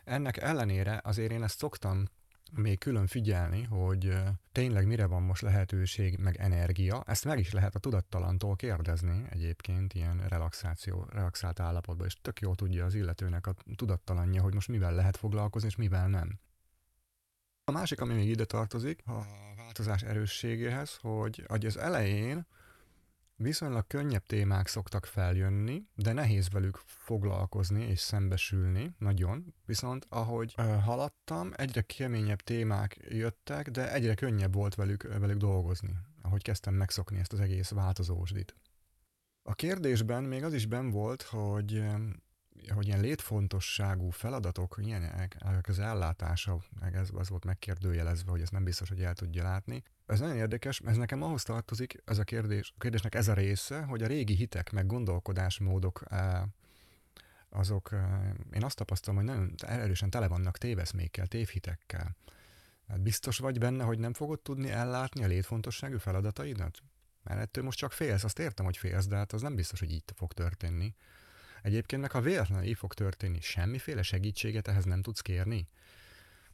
Ennek 0.03 0.37
ellenére 0.37 1.01
azért 1.03 1.31
én 1.31 1.43
ezt 1.43 1.57
szoktam 1.57 2.05
még 2.51 2.79
külön 2.79 3.07
figyelni, 3.07 3.63
hogy 3.63 4.17
tényleg 4.51 4.87
mire 4.87 5.05
van 5.05 5.21
most 5.21 5.41
lehetőség, 5.41 6.17
meg 6.17 6.37
energia. 6.37 7.03
Ezt 7.07 7.25
meg 7.25 7.39
is 7.39 7.51
lehet 7.51 7.75
a 7.75 7.79
tudattalantól 7.79 8.55
kérdezni 8.55 9.25
egyébként 9.29 9.93
ilyen 9.93 10.27
relaxáció, 10.27 11.05
relaxált 11.09 11.59
állapotban, 11.59 12.05
és 12.05 12.17
tök 12.21 12.39
jó 12.39 12.55
tudja 12.55 12.85
az 12.85 12.93
illetőnek 12.93 13.47
a 13.47 13.55
tudattalanja, 13.75 14.41
hogy 14.41 14.53
most 14.53 14.67
mivel 14.67 14.93
lehet 14.93 15.17
foglalkozni, 15.17 15.67
és 15.67 15.75
mivel 15.75 16.07
nem. 16.07 16.39
A 17.63 17.71
másik, 17.71 18.01
ami 18.01 18.13
még 18.13 18.29
ide 18.29 18.45
tartozik, 18.45 19.01
a 19.05 19.25
változás 19.57 20.01
erősségéhez, 20.01 20.97
hogy, 21.01 21.43
hogy 21.47 21.65
az 21.65 21.77
elején 21.77 22.45
Viszonylag 23.37 23.87
könnyebb 23.87 24.25
témák 24.25 24.67
szoktak 24.67 25.05
feljönni, 25.05 25.83
de 25.95 26.13
nehéz 26.13 26.49
velük 26.49 26.81
foglalkozni 26.85 27.83
és 27.83 27.99
szembesülni, 27.99 28.95
nagyon. 28.97 29.53
Viszont 29.65 30.05
ahogy 30.09 30.53
ö, 30.57 30.61
haladtam, 30.61 31.51
egyre 31.55 31.81
keményebb 31.81 32.39
témák 32.39 32.97
jöttek, 33.09 33.69
de 33.69 33.93
egyre 33.93 34.13
könnyebb 34.13 34.53
volt 34.53 34.75
velük, 34.75 35.03
velük 35.19 35.37
dolgozni, 35.37 35.97
ahogy 36.21 36.41
kezdtem 36.41 36.73
megszokni 36.73 37.19
ezt 37.19 37.33
az 37.33 37.39
egész 37.39 37.69
változósdit. 37.69 38.55
A 39.43 39.53
kérdésben 39.53 40.23
még 40.23 40.43
az 40.43 40.53
is 40.53 40.65
ben 40.65 40.89
volt, 40.89 41.21
hogy 41.21 41.83
hogy 42.73 42.87
ilyen 42.87 42.99
létfontosságú 42.99 44.09
feladatok, 44.09 44.77
ilyenek, 44.81 45.37
az 45.61 45.79
ellátása, 45.79 46.57
meg 46.79 46.95
ez 46.95 47.09
az 47.13 47.29
volt 47.29 47.45
megkérdőjelezve, 47.45 48.31
hogy 48.31 48.41
ez 48.41 48.49
nem 48.49 48.63
biztos, 48.63 48.89
hogy 48.89 49.01
el 49.01 49.13
tudja 49.13 49.43
látni. 49.43 49.83
Ez 50.05 50.19
nagyon 50.19 50.35
érdekes, 50.35 50.81
ez 50.85 50.97
nekem 50.97 51.21
ahhoz 51.21 51.43
tartozik, 51.43 52.01
ez 52.05 52.17
a 52.17 52.23
kérdés, 52.23 52.73
a 52.75 52.79
kérdésnek 52.79 53.15
ez 53.15 53.27
a 53.27 53.33
része, 53.33 53.81
hogy 53.81 54.03
a 54.03 54.07
régi 54.07 54.35
hitek, 54.35 54.71
meg 54.71 54.85
gondolkodásmódok 54.85 56.03
azok, 57.49 57.89
én 58.51 58.63
azt 58.63 58.75
tapasztalom, 58.75 59.15
hogy 59.15 59.29
nagyon 59.29 59.53
erősen 59.57 60.09
tele 60.09 60.27
vannak 60.27 60.57
téveszmékkel, 60.57 61.27
tévhitekkel. 61.27 62.15
Hát 62.87 63.01
biztos 63.01 63.37
vagy 63.37 63.59
benne, 63.59 63.83
hogy 63.83 63.99
nem 63.99 64.13
fogod 64.13 64.39
tudni 64.39 64.69
ellátni 64.69 65.23
a 65.23 65.27
létfontosságú 65.27 65.97
feladataidat? 65.97 66.79
Mert 67.23 67.39
ettől 67.39 67.63
most 67.63 67.77
csak 67.77 67.91
félsz, 67.91 68.23
azt 68.23 68.39
értem, 68.39 68.65
hogy 68.65 68.77
félsz, 68.77 69.07
de 69.07 69.15
hát 69.15 69.33
az 69.33 69.41
nem 69.41 69.55
biztos, 69.55 69.79
hogy 69.79 69.91
így 69.91 70.03
fog 70.15 70.33
történni. 70.33 70.95
Egyébként 71.65 72.01
meg 72.01 72.11
ha 72.11 72.21
véletlenül 72.21 72.65
így 72.65 72.77
fog 72.77 72.93
történni, 72.93 73.41
semmiféle 73.41 74.01
segítséget 74.01 74.67
ehhez 74.67 74.85
nem 74.85 75.01
tudsz 75.01 75.21
kérni. 75.21 75.67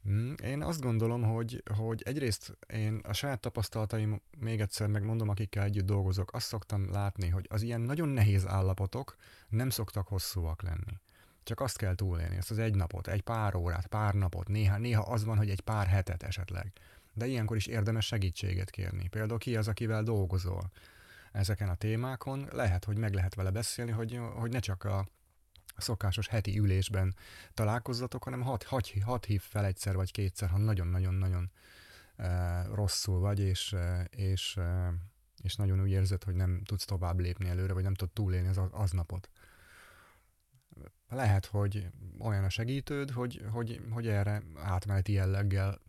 Mm, 0.09 0.33
én 0.43 0.61
azt 0.63 0.81
gondolom, 0.81 1.23
hogy, 1.23 1.63
hogy 1.77 2.01
egyrészt 2.05 2.57
én 2.67 2.99
a 3.03 3.13
saját 3.13 3.39
tapasztalataim, 3.39 4.21
még 4.37 4.59
egyszer 4.59 4.87
megmondom, 4.87 5.29
akikkel 5.29 5.63
együtt 5.63 5.85
dolgozok, 5.85 6.33
azt 6.33 6.47
szoktam 6.47 6.91
látni, 6.91 7.29
hogy 7.29 7.45
az 7.49 7.61
ilyen 7.61 7.81
nagyon 7.81 8.09
nehéz 8.09 8.47
állapotok 8.47 9.15
nem 9.49 9.69
szoktak 9.69 10.07
hosszúak 10.07 10.61
lenni. 10.61 10.99
Csak 11.43 11.59
azt 11.59 11.77
kell 11.77 11.95
túlélni, 11.95 12.35
ezt 12.35 12.51
az 12.51 12.59
egy 12.59 12.75
napot, 12.75 13.07
egy 13.07 13.21
pár 13.21 13.55
órát, 13.55 13.87
pár 13.87 14.13
napot, 14.13 14.47
néha, 14.47 14.77
néha 14.77 15.01
az 15.01 15.23
van, 15.23 15.37
hogy 15.37 15.49
egy 15.49 15.61
pár 15.61 15.87
hetet 15.87 16.23
esetleg. 16.23 16.71
De 17.13 17.25
ilyenkor 17.25 17.57
is 17.57 17.65
érdemes 17.65 18.05
segítséget 18.05 18.69
kérni. 18.69 19.07
Például 19.07 19.39
ki 19.39 19.55
az, 19.55 19.67
akivel 19.67 20.03
dolgozol 20.03 20.71
ezeken 21.31 21.69
a 21.69 21.75
témákon, 21.75 22.47
lehet, 22.51 22.85
hogy 22.85 22.97
meg 22.97 23.13
lehet 23.13 23.35
vele 23.35 23.51
beszélni, 23.51 23.91
hogy, 23.91 24.19
hogy 24.35 24.51
ne 24.51 24.59
csak 24.59 24.83
a 24.83 25.07
szokásos 25.77 26.27
heti 26.27 26.59
ülésben 26.59 27.15
találkozzatok, 27.53 28.23
hanem 28.23 28.41
hat, 28.41 28.63
hat, 28.63 28.89
hat 29.03 29.25
hív 29.25 29.41
fel 29.41 29.65
egyszer 29.65 29.95
vagy 29.95 30.11
kétszer, 30.11 30.50
ha 30.50 30.57
nagyon-nagyon-nagyon 30.57 31.51
e, 32.15 32.63
rosszul 32.73 33.19
vagy, 33.19 33.39
és, 33.39 33.73
e, 33.73 34.07
és, 34.09 34.57
e, 34.57 34.93
és 35.43 35.55
nagyon 35.55 35.81
úgy 35.81 35.89
érzed, 35.89 36.23
hogy 36.23 36.35
nem 36.35 36.61
tudsz 36.63 36.85
tovább 36.85 37.19
lépni 37.19 37.50
előre, 37.50 37.73
vagy 37.73 37.83
nem 37.83 37.93
tudod 37.93 38.13
túlélni 38.13 38.47
az 38.47 38.61
aznapot. 38.71 39.29
Lehet, 41.09 41.45
hogy 41.45 41.88
olyan 42.19 42.43
a 42.43 42.50
segítőd, 42.50 43.11
hogy, 43.11 43.45
hogy, 43.51 43.81
hogy 43.89 44.07
erre 44.07 44.43
átmeneti 44.55 45.11
jelleggel, 45.11 45.79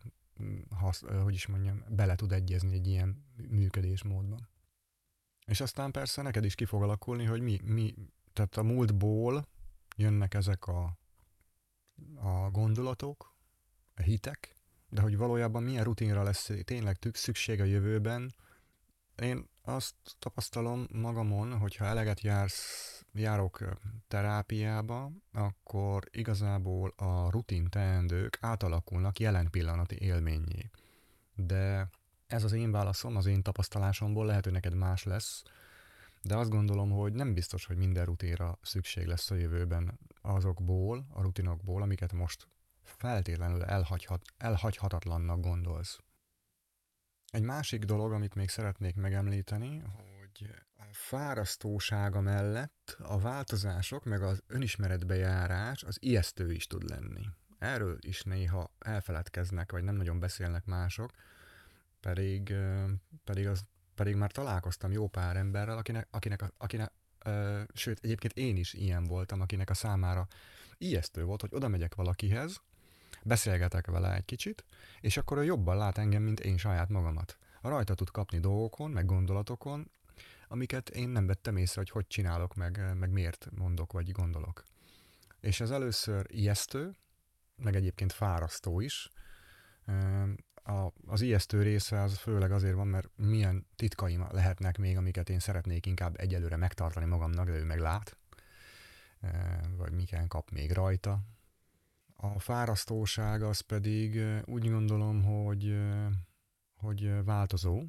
hasz, 0.71 1.03
hogy 1.23 1.35
is 1.35 1.47
mondjam, 1.47 1.85
bele 1.89 2.15
tud 2.15 2.33
egyezni 2.33 2.75
egy 2.75 2.87
ilyen 2.87 3.25
működésmódban. 3.49 4.49
És 5.47 5.61
aztán 5.61 5.91
persze 5.91 6.23
neked 6.23 6.45
is 6.45 6.55
ki 6.55 6.65
fog 6.65 6.83
alakulni, 6.83 7.25
hogy 7.25 7.41
mi, 7.41 7.61
mi 7.65 7.95
tehát 8.33 8.57
a 8.57 8.63
múltból 8.63 9.49
jönnek 9.97 10.35
ezek 10.35 10.67
a, 10.67 10.99
a 12.15 12.51
gondolatok, 12.51 13.35
a 13.95 14.03
hitek, 14.03 14.57
de 14.89 15.01
hogy 15.01 15.17
valójában 15.17 15.63
milyen 15.63 15.85
rutinra 15.85 16.23
lesz 16.23 16.51
tényleg 16.65 16.99
szükség 17.13 17.61
a 17.61 17.65
jövőben, 17.65 18.35
én 19.17 19.49
azt 19.63 19.95
tapasztalom 20.19 20.87
magamon, 20.93 21.59
hogyha 21.59 21.85
eleget 21.85 22.21
jársz, 22.21 23.05
járok 23.13 23.79
terápiába, 24.09 25.13
akkor 25.33 26.05
igazából 26.11 26.93
a 26.97 27.31
rutin 27.31 27.69
teendők 27.69 28.39
átalakulnak 28.41 29.19
jelen 29.19 29.51
pillanati 29.51 29.97
élményé. 30.01 30.71
De 31.35 31.91
ez 32.33 32.45
az 32.45 32.53
én 32.53 32.71
válaszom, 32.71 33.17
az 33.17 33.27
én 33.27 33.43
tapasztalásomból 33.43 34.27
lehet, 34.27 34.45
hogy 34.45 34.53
neked 34.53 34.75
más 34.75 35.05
lesz, 35.05 35.43
de 36.23 36.37
azt 36.37 36.51
gondolom, 36.51 36.91
hogy 36.91 37.13
nem 37.13 37.35
biztos, 37.35 37.65
hogy 37.65 37.77
minden 37.77 38.05
rutinra 38.05 38.59
szükség 38.63 39.07
lesz 39.07 39.31
a 39.31 39.35
jövőben 39.35 39.99
azokból, 40.21 41.07
a 41.11 41.23
rutinokból, 41.23 41.83
amiket 41.83 42.13
most 42.13 42.49
feltétlenül 42.83 43.65
elhagyhat, 43.65 44.23
elhagyhatatlannak 44.37 45.41
gondolsz. 45.41 45.99
Egy 47.27 47.43
másik 47.43 47.85
dolog, 47.85 48.13
amit 48.13 48.35
még 48.35 48.49
szeretnék 48.49 48.95
megemlíteni, 48.95 49.83
hogy 49.97 50.51
a 50.75 50.85
fárasztósága 50.93 52.21
mellett 52.21 52.97
a 52.99 53.19
változások, 53.19 54.05
meg 54.05 54.23
az 54.23 54.43
önismeretbejárás 54.47 55.83
az 55.83 55.97
ijesztő 56.01 56.53
is 56.53 56.67
tud 56.67 56.89
lenni. 56.89 57.27
Erről 57.59 57.99
is 58.01 58.23
néha 58.23 58.75
elfeledkeznek, 58.79 59.73
vagy 59.73 59.83
nem 59.83 59.95
nagyon 59.95 60.19
beszélnek 60.19 60.65
mások, 60.65 61.11
pedig, 62.03 62.55
pedig, 63.25 63.47
az, 63.47 63.65
pedig 63.95 64.15
már 64.15 64.31
találkoztam 64.31 64.93
jó 64.93 65.09
pár 65.09 65.37
emberrel, 65.37 65.79
akinek, 65.79 66.09
akinek, 66.11 66.53
akinek 66.57 66.93
ö, 67.25 67.63
sőt, 67.75 67.99
egyébként 68.03 68.33
én 68.33 68.57
is 68.57 68.73
ilyen 68.73 69.05
voltam, 69.05 69.41
akinek 69.41 69.71
a 69.71 69.75
számára 69.75 70.27
ijesztő 70.79 71.25
volt, 71.25 71.41
hogy 71.41 71.55
oda 71.55 71.69
megyek 71.69 71.95
valakihez, 71.95 72.63
beszélgetek 73.23 73.87
vele 73.87 74.15
egy 74.15 74.25
kicsit, 74.25 74.65
és 75.01 75.17
akkor 75.17 75.39
ő 75.39 75.45
jobban 75.45 75.77
lát 75.77 75.99
engem, 75.99 76.23
mint 76.23 76.41
én 76.41 76.57
saját 76.57 76.89
magamat. 76.89 77.39
A 77.61 77.69
rajta 77.69 77.95
tud 77.95 78.11
kapni 78.11 78.39
dolgokon, 78.39 78.91
meg 78.91 79.07
gondolatokon, 79.07 79.91
amiket 80.49 80.89
én 80.89 81.09
nem 81.09 81.27
vettem 81.27 81.57
észre, 81.57 81.81
hogy 81.81 81.91
hogy 81.91 82.07
csinálok, 82.07 82.55
meg, 82.55 82.97
meg 82.99 83.11
miért 83.11 83.49
mondok, 83.51 83.93
vagy 83.93 84.13
gondolok. 84.13 84.65
És 85.41 85.61
ez 85.61 85.71
először 85.71 86.27
ijesztő, 86.29 86.97
meg 87.57 87.77
egyébként 87.77 88.13
fárasztó 88.13 88.81
is, 88.81 89.09
a, 90.63 90.93
az 91.07 91.21
ijesztő 91.21 91.63
része 91.63 92.01
az 92.01 92.19
főleg 92.19 92.53
azért 92.53 92.75
van, 92.75 92.87
mert 92.87 93.11
milyen 93.17 93.67
titkaim 93.77 94.27
lehetnek 94.31 94.79
még, 94.79 94.97
amiket 94.97 95.29
én 95.29 95.39
szeretnék 95.39 95.87
inkább 95.87 96.21
egyelőre 96.21 96.57
megtartani 96.57 97.07
magamnak, 97.07 97.47
de 97.47 97.53
ő 97.53 97.65
meg 97.65 97.79
lát, 97.79 98.17
vagy 99.77 99.93
miken 99.93 100.29
kap 100.29 100.51
még 100.51 100.73
rajta. 100.73 101.21
A 102.17 102.39
fárasztóság 102.39 103.43
az 103.43 103.61
pedig 103.61 104.25
úgy 104.45 104.71
gondolom, 104.71 105.23
hogy, 105.23 105.79
hogy 106.75 107.25
változó. 107.25 107.83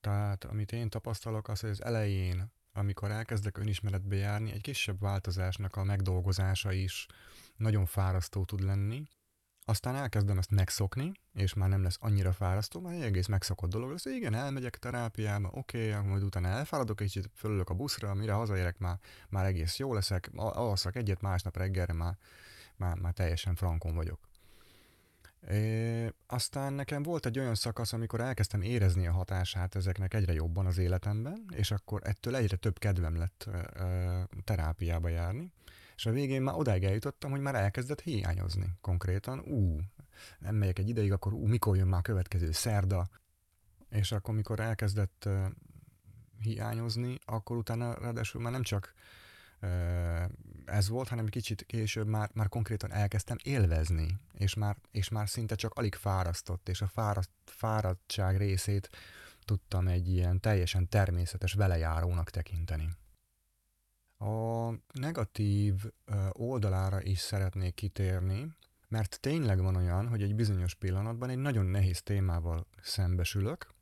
Tehát 0.00 0.44
amit 0.44 0.72
én 0.72 0.88
tapasztalok, 0.88 1.48
az, 1.48 1.60
hogy 1.60 1.70
az 1.70 1.84
elején, 1.84 2.52
amikor 2.72 3.10
elkezdek 3.10 3.58
önismeretbe 3.58 4.16
járni, 4.16 4.52
egy 4.52 4.60
kisebb 4.60 5.00
változásnak 5.00 5.76
a 5.76 5.84
megdolgozása 5.84 6.72
is 6.72 7.06
nagyon 7.56 7.86
fárasztó 7.86 8.44
tud 8.44 8.60
lenni, 8.60 9.02
aztán 9.64 9.96
elkezdem 9.96 10.38
ezt 10.38 10.50
megszokni, 10.50 11.12
és 11.32 11.54
már 11.54 11.68
nem 11.68 11.82
lesz 11.82 11.96
annyira 12.00 12.32
fárasztó, 12.32 12.80
már 12.80 12.94
egy 12.94 13.02
egész 13.02 13.26
megszokott 13.26 13.70
dolog 13.70 13.90
lesz. 13.90 14.04
Igen, 14.04 14.34
elmegyek 14.34 14.78
terápiába, 14.78 15.50
oké, 15.52 15.92
okay, 15.92 16.08
majd 16.08 16.22
utána 16.22 16.48
elfáradok, 16.48 17.00
és 17.00 17.12
kicsit 17.12 17.30
fölülök 17.34 17.70
a 17.70 17.74
buszra, 17.74 18.14
mire 18.14 18.32
hazaérek, 18.32 18.78
már, 18.78 18.98
már 19.28 19.44
egész 19.44 19.78
jó 19.78 19.94
leszek, 19.94 20.30
alszak 20.34 20.96
egyet, 20.96 21.20
másnap 21.20 21.56
reggelre 21.56 21.92
már, 21.92 22.18
már, 22.76 22.96
már 22.96 23.12
teljesen 23.12 23.54
frankon 23.54 23.94
vagyok. 23.94 24.28
É, 25.48 26.12
aztán 26.26 26.72
nekem 26.72 27.02
volt 27.02 27.26
egy 27.26 27.38
olyan 27.38 27.54
szakasz, 27.54 27.92
amikor 27.92 28.20
elkezdtem 28.20 28.62
érezni 28.62 29.06
a 29.06 29.12
hatását 29.12 29.74
ezeknek 29.74 30.14
egyre 30.14 30.32
jobban 30.32 30.66
az 30.66 30.78
életemben, 30.78 31.44
és 31.54 31.70
akkor 31.70 32.00
ettől 32.04 32.36
egyre 32.36 32.56
több 32.56 32.78
kedvem 32.78 33.16
lett 33.16 33.48
ö, 33.74 34.22
terápiába 34.44 35.08
járni. 35.08 35.52
És 35.96 36.06
a 36.06 36.10
végén 36.10 36.42
már 36.42 36.54
odáig 36.54 36.84
eljutottam, 36.84 37.30
hogy 37.30 37.40
már 37.40 37.54
elkezdett 37.54 38.00
hiányozni 38.00 38.72
konkrétan. 38.80 39.38
Ú, 39.38 39.80
nem 40.38 40.54
megyek 40.54 40.78
egy 40.78 40.88
ideig, 40.88 41.12
akkor 41.12 41.32
ú, 41.32 41.46
mikor 41.46 41.76
jön 41.76 41.86
már 41.86 41.98
a 41.98 42.02
következő 42.02 42.52
szerda? 42.52 43.08
És 43.88 44.12
akkor, 44.12 44.34
mikor 44.34 44.60
elkezdett 44.60 45.24
uh, 45.26 45.46
hiányozni, 46.38 47.18
akkor 47.24 47.56
utána 47.56 47.94
ráadásul 47.94 48.40
már 48.40 48.52
nem 48.52 48.62
csak 48.62 48.94
uh, 49.62 50.22
ez 50.64 50.88
volt, 50.88 51.08
hanem 51.08 51.26
kicsit 51.26 51.66
később 51.66 52.06
már, 52.06 52.30
már 52.32 52.48
konkrétan 52.48 52.92
elkezdtem 52.92 53.36
élvezni, 53.42 54.20
és 54.32 54.54
már, 54.54 54.76
és 54.90 55.08
már 55.08 55.28
szinte 55.28 55.54
csak 55.54 55.74
alig 55.74 55.94
fárasztott, 55.94 56.68
és 56.68 56.80
a 56.80 56.86
fáraszt, 56.86 57.30
fáradtság 57.44 58.36
részét 58.36 58.90
tudtam 59.44 59.88
egy 59.88 60.08
ilyen 60.08 60.40
teljesen 60.40 60.88
természetes 60.88 61.52
velejárónak 61.52 62.30
tekinteni. 62.30 62.88
A 64.18 64.70
negatív 64.92 65.84
oldalára 66.32 67.02
is 67.02 67.18
szeretnék 67.18 67.74
kitérni, 67.74 68.54
mert 68.88 69.20
tényleg 69.20 69.62
van 69.62 69.76
olyan, 69.76 70.08
hogy 70.08 70.22
egy 70.22 70.34
bizonyos 70.34 70.74
pillanatban 70.74 71.30
egy 71.30 71.38
nagyon 71.38 71.66
nehéz 71.66 72.02
témával 72.02 72.66
szembesülök, 72.82 73.74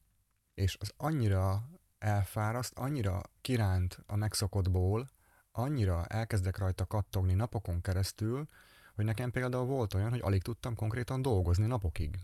és 0.55 0.77
az 0.81 0.93
annyira 0.97 1.69
elfáraszt, 1.99 2.79
annyira 2.79 3.23
kiránt 3.41 3.99
a 4.07 4.17
megszokottból, 4.17 5.11
annyira 5.53 6.07
elkezdek 6.07 6.59
rajta 6.59 6.87
kattogni 6.87 7.35
napokon 7.35 7.81
keresztül, 7.81 8.49
hogy 8.95 9.05
nekem 9.05 9.31
például 9.31 9.65
volt 9.65 9.95
olyan, 9.95 10.11
hogy 10.11 10.21
alig 10.21 10.43
tudtam 10.43 10.75
konkrétan 10.75 11.23
dolgozni 11.23 11.67
napokig. 11.67 12.19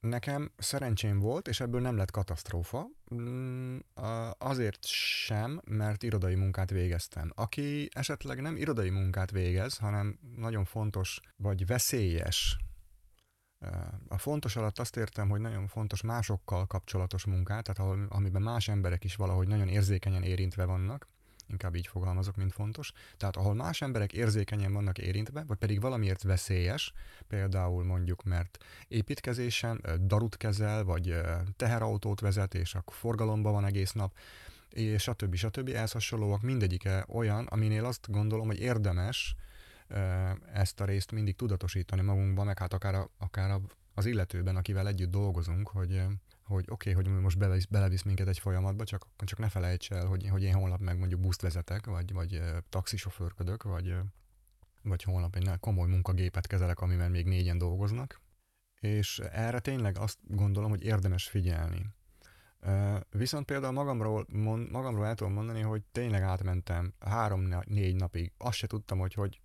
Nekem 0.00 0.52
szerencsém 0.56 1.18
volt, 1.18 1.48
és 1.48 1.60
ebből 1.60 1.80
nem 1.80 1.96
lett 1.96 2.10
katasztrófa, 2.10 2.86
mm, 3.14 3.78
azért 4.38 4.86
sem, 4.86 5.60
mert 5.64 6.02
irodai 6.02 6.34
munkát 6.34 6.70
végeztem. 6.70 7.32
Aki 7.34 7.88
esetleg 7.94 8.40
nem 8.40 8.56
irodai 8.56 8.90
munkát 8.90 9.30
végez, 9.30 9.76
hanem 9.76 10.18
nagyon 10.36 10.64
fontos 10.64 11.20
vagy 11.36 11.66
veszélyes 11.66 12.56
a 14.08 14.18
fontos 14.18 14.56
alatt 14.56 14.78
azt 14.78 14.96
értem, 14.96 15.28
hogy 15.28 15.40
nagyon 15.40 15.66
fontos 15.66 16.02
másokkal 16.02 16.66
kapcsolatos 16.66 17.24
munkát, 17.24 17.62
tehát 17.62 17.78
ahol, 17.78 18.06
amiben 18.08 18.42
más 18.42 18.68
emberek 18.68 19.04
is 19.04 19.14
valahogy 19.14 19.48
nagyon 19.48 19.68
érzékenyen 19.68 20.22
érintve 20.22 20.64
vannak, 20.64 21.06
inkább 21.48 21.74
így 21.74 21.86
fogalmazok, 21.86 22.36
mint 22.36 22.52
fontos. 22.52 22.92
Tehát 23.16 23.36
ahol 23.36 23.54
más 23.54 23.82
emberek 23.82 24.12
érzékenyen 24.12 24.72
vannak 24.72 24.98
érintve, 24.98 25.44
vagy 25.46 25.58
pedig 25.58 25.80
valamiért 25.80 26.22
veszélyes, 26.22 26.92
például 27.28 27.84
mondjuk, 27.84 28.24
mert 28.24 28.58
építkezésen 28.88 29.84
darut 30.00 30.36
kezel, 30.36 30.84
vagy 30.84 31.20
teherautót 31.56 32.20
vezet, 32.20 32.54
és 32.54 32.74
akkor 32.74 32.94
forgalomban 32.94 33.52
van 33.52 33.64
egész 33.64 33.92
nap, 33.92 34.12
és 34.70 35.02
stb. 35.02 35.34
stb. 35.34 35.68
Ehhez 35.68 35.92
hasonlóak 35.92 36.42
mindegyike 36.42 37.04
olyan, 37.08 37.46
aminél 37.46 37.84
azt 37.84 38.10
gondolom, 38.10 38.46
hogy 38.46 38.60
érdemes 38.60 39.36
ezt 40.52 40.80
a 40.80 40.84
részt 40.84 41.12
mindig 41.12 41.36
tudatosítani 41.36 42.02
magunkban, 42.02 42.46
meg 42.46 42.58
hát 42.58 42.72
akár, 42.72 42.94
a, 42.94 43.10
akár 43.18 43.60
az 43.94 44.06
illetőben, 44.06 44.56
akivel 44.56 44.88
együtt 44.88 45.10
dolgozunk, 45.10 45.68
hogy 45.68 46.02
hogy 46.48 46.64
oké, 46.68 46.90
okay, 46.90 47.04
hogy 47.04 47.20
most 47.20 47.38
belevisz, 47.38 47.64
belevisz 47.64 48.02
minket 48.02 48.28
egy 48.28 48.38
folyamatba, 48.38 48.84
csak, 48.84 49.06
csak 49.16 49.38
ne 49.38 49.48
felejts 49.48 49.90
el, 49.90 50.06
hogy, 50.06 50.28
hogy 50.28 50.42
én 50.42 50.54
holnap 50.54 50.80
meg 50.80 50.98
mondjuk 50.98 51.20
buszt 51.20 51.40
vezetek, 51.40 51.86
vagy, 51.86 52.12
vagy 52.12 52.42
taxisofőrködök, 52.68 53.62
vagy, 53.62 53.96
vagy 54.82 55.02
holnap 55.02 55.36
egy 55.36 55.50
komoly 55.60 55.88
munkagépet 55.88 56.46
kezelek, 56.46 56.80
amivel 56.80 57.08
még 57.08 57.26
négyen 57.26 57.58
dolgoznak. 57.58 58.20
És 58.80 59.18
erre 59.18 59.58
tényleg 59.58 59.98
azt 59.98 60.18
gondolom, 60.22 60.70
hogy 60.70 60.84
érdemes 60.84 61.28
figyelni. 61.28 61.86
Viszont 63.10 63.44
például 63.44 63.72
magamról, 63.72 64.26
magamról 64.70 65.06
el 65.06 65.14
tudom 65.14 65.32
mondani, 65.32 65.60
hogy 65.60 65.82
tényleg 65.92 66.22
átmentem 66.22 66.94
három-négy 66.98 67.96
napig. 67.96 68.32
Azt 68.38 68.56
se 68.56 68.66
tudtam, 68.66 68.98
hogy 68.98 69.14
hogy 69.14 69.40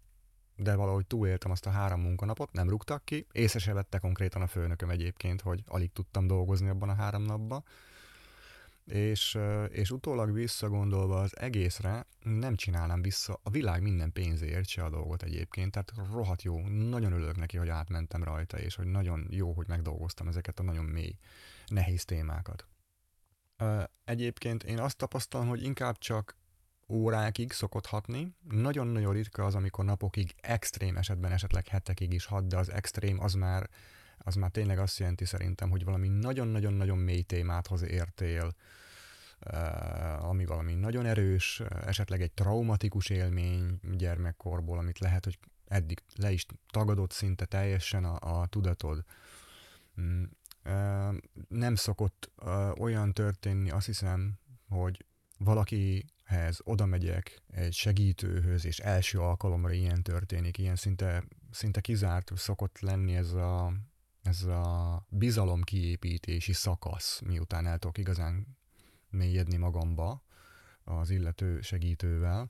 de 0.63 0.75
valahogy 0.75 1.05
túléltem 1.05 1.51
azt 1.51 1.65
a 1.65 1.69
három 1.69 2.01
munkanapot, 2.01 2.51
nem 2.51 2.69
rúgtak 2.69 3.05
ki, 3.05 3.27
észre 3.31 3.59
se 3.59 3.73
vette 3.73 3.97
konkrétan 3.97 4.41
a 4.41 4.47
főnököm 4.47 4.89
egyébként, 4.89 5.41
hogy 5.41 5.63
alig 5.67 5.91
tudtam 5.91 6.27
dolgozni 6.27 6.69
abban 6.69 6.89
a 6.89 6.95
három 6.95 7.23
napban. 7.23 7.63
És, 8.85 9.37
és 9.69 9.91
utólag 9.91 10.33
visszagondolva 10.33 11.19
az 11.21 11.37
egészre 11.37 12.05
nem 12.19 12.55
csinálnám 12.55 13.01
vissza 13.01 13.39
a 13.43 13.49
világ 13.49 13.81
minden 13.81 14.11
pénzért 14.11 14.67
se 14.67 14.83
a 14.83 14.89
dolgot 14.89 15.23
egyébként, 15.23 15.71
tehát 15.71 15.93
rohadt 16.11 16.41
jó, 16.41 16.67
nagyon 16.67 17.13
örülök 17.13 17.37
neki, 17.37 17.57
hogy 17.57 17.69
átmentem 17.69 18.23
rajta, 18.23 18.59
és 18.59 18.75
hogy 18.75 18.85
nagyon 18.85 19.27
jó, 19.29 19.53
hogy 19.53 19.67
megdolgoztam 19.67 20.27
ezeket 20.27 20.59
a 20.59 20.63
nagyon 20.63 20.85
mély, 20.85 21.17
nehéz 21.67 22.05
témákat. 22.05 22.67
Egyébként 24.03 24.63
én 24.63 24.79
azt 24.79 24.97
tapasztalom, 24.97 25.47
hogy 25.47 25.63
inkább 25.63 25.97
csak 25.97 26.37
órákig 26.93 27.51
szokott 27.51 27.85
hatni. 27.85 28.35
Nagyon-nagyon 28.49 29.13
ritka 29.13 29.45
az, 29.45 29.55
amikor 29.55 29.85
napokig, 29.85 30.35
extrém 30.41 30.97
esetben 30.97 31.31
esetleg 31.31 31.67
hetekig 31.67 32.13
is 32.13 32.25
hat, 32.25 32.47
de 32.47 32.57
az 32.57 32.71
extrém 32.71 33.19
az 33.19 33.33
már, 33.33 33.69
az 34.17 34.35
már 34.35 34.51
tényleg 34.51 34.79
azt 34.79 34.99
jelenti 34.99 35.25
szerintem, 35.25 35.69
hogy 35.69 35.83
valami 35.83 36.07
nagyon-nagyon-nagyon 36.07 36.97
mély 36.97 37.21
témáthoz 37.21 37.81
értél, 37.81 38.55
eh, 39.39 40.29
ami 40.29 40.45
valami 40.45 40.73
nagyon 40.73 41.05
erős, 41.05 41.61
esetleg 41.85 42.21
egy 42.21 42.31
traumatikus 42.31 43.09
élmény 43.09 43.79
gyermekkorból, 43.97 44.77
amit 44.77 44.99
lehet, 44.99 45.23
hogy 45.23 45.39
eddig 45.67 46.01
le 46.15 46.31
is 46.31 46.45
tagadott 46.69 47.11
szinte 47.11 47.45
teljesen 47.45 48.05
a, 48.05 48.41
a 48.41 48.45
tudatod. 48.45 49.03
Mm, 50.01 50.23
eh, 50.63 51.09
nem 51.47 51.75
szokott 51.75 52.31
eh, 52.45 52.71
olyan 52.79 53.13
történni, 53.13 53.69
azt 53.71 53.85
hiszem, 53.85 54.33
hogy 54.69 55.05
valaki 55.43 56.05
hez 56.23 56.59
oda 56.63 56.85
megyek 56.85 57.41
egy 57.47 57.73
segítőhöz, 57.73 58.65
és 58.65 58.79
első 58.79 59.19
alkalomra 59.19 59.71
ilyen 59.71 60.03
történik, 60.03 60.57
ilyen 60.57 60.75
szinte, 60.75 61.23
szinte 61.51 61.81
kizárt 61.81 62.31
szokott 62.35 62.79
lenni 62.79 63.15
ez 63.15 63.31
a, 63.31 63.73
ez 64.21 64.43
a 64.43 65.05
bizalom 65.09 65.61
kiépítési 65.61 66.53
szakasz, 66.53 67.21
miután 67.25 67.65
el 67.67 67.77
tudok 67.77 67.97
igazán 67.97 68.57
mélyedni 69.09 69.57
magamba 69.57 70.23
az 70.83 71.09
illető 71.09 71.61
segítővel. 71.61 72.49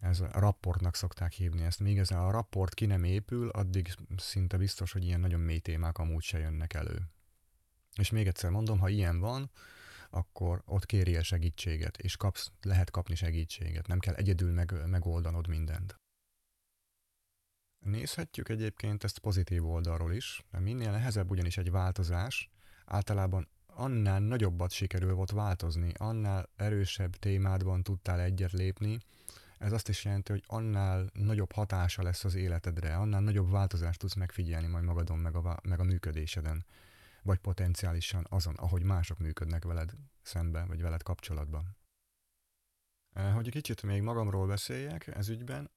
Ez 0.00 0.20
a 0.20 0.28
rapportnak 0.32 0.94
szokták 0.94 1.32
hívni 1.32 1.62
ezt. 1.62 1.80
Míg 1.80 1.98
ez 1.98 2.10
a 2.10 2.30
rapport 2.30 2.74
ki 2.74 2.86
nem 2.86 3.04
épül, 3.04 3.48
addig 3.48 3.94
szinte 4.16 4.56
biztos, 4.56 4.92
hogy 4.92 5.04
ilyen 5.04 5.20
nagyon 5.20 5.40
mély 5.40 5.58
témák 5.58 5.98
amúgy 5.98 6.22
se 6.22 6.38
jönnek 6.38 6.74
elő. 6.74 7.10
És 7.96 8.10
még 8.10 8.26
egyszer 8.26 8.50
mondom, 8.50 8.78
ha 8.78 8.88
ilyen 8.88 9.18
van, 9.18 9.50
akkor 10.16 10.62
ott 10.64 10.86
kéri 10.86 11.16
el 11.16 11.22
segítséget, 11.22 11.96
és 11.96 12.16
kapsz, 12.16 12.50
lehet 12.62 12.90
kapni 12.90 13.14
segítséget, 13.14 13.86
nem 13.86 13.98
kell 13.98 14.14
egyedül 14.14 14.52
meg, 14.52 14.72
megoldanod 14.86 15.48
mindent. 15.48 16.00
Nézhetjük 17.78 18.48
egyébként 18.48 19.04
ezt 19.04 19.18
pozitív 19.18 19.66
oldalról 19.66 20.12
is, 20.12 20.44
mert 20.50 20.64
minél 20.64 20.90
nehezebb 20.90 21.30
ugyanis 21.30 21.56
egy 21.56 21.70
változás, 21.70 22.50
általában 22.84 23.48
annál 23.66 24.20
nagyobbat 24.20 24.70
sikerül 24.70 25.14
volt 25.14 25.30
változni, 25.30 25.92
annál 25.96 26.50
erősebb 26.56 27.16
témádban 27.16 27.82
tudtál 27.82 28.20
egyet 28.20 28.52
lépni, 28.52 28.98
ez 29.58 29.72
azt 29.72 29.88
is 29.88 30.04
jelenti, 30.04 30.32
hogy 30.32 30.42
annál 30.46 31.10
nagyobb 31.12 31.52
hatása 31.52 32.02
lesz 32.02 32.24
az 32.24 32.34
életedre, 32.34 32.96
annál 32.96 33.20
nagyobb 33.20 33.50
változást 33.50 33.98
tudsz 33.98 34.14
megfigyelni 34.14 34.66
majd 34.66 34.84
magadon, 34.84 35.18
meg 35.18 35.34
a, 35.34 35.60
meg 35.62 35.80
a 35.80 35.84
működéseden 35.84 36.64
vagy 37.26 37.38
potenciálisan 37.38 38.26
azon, 38.28 38.54
ahogy 38.54 38.82
mások 38.82 39.18
működnek 39.18 39.64
veled 39.64 39.92
szemben, 40.22 40.68
vagy 40.68 40.82
veled 40.82 41.02
kapcsolatban. 41.02 41.76
Hogy 43.34 43.46
egy 43.46 43.52
kicsit 43.52 43.82
még 43.82 44.02
magamról 44.02 44.46
beszéljek 44.46 45.06
ez 45.06 45.28
ügyben, 45.28 45.70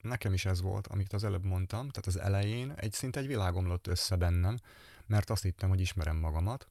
nekem 0.00 0.32
is 0.32 0.44
ez 0.44 0.60
volt, 0.60 0.86
amit 0.86 1.12
az 1.12 1.24
előbb 1.24 1.44
mondtam, 1.44 1.88
tehát 1.88 2.06
az 2.06 2.18
elején 2.18 2.72
egy 2.76 2.92
szinte 2.92 3.20
egy 3.20 3.26
világomlott 3.26 3.86
össze 3.86 4.16
bennem, 4.16 4.56
mert 5.06 5.30
azt 5.30 5.42
hittem, 5.42 5.68
hogy 5.68 5.80
ismerem 5.80 6.16
magamat, 6.16 6.66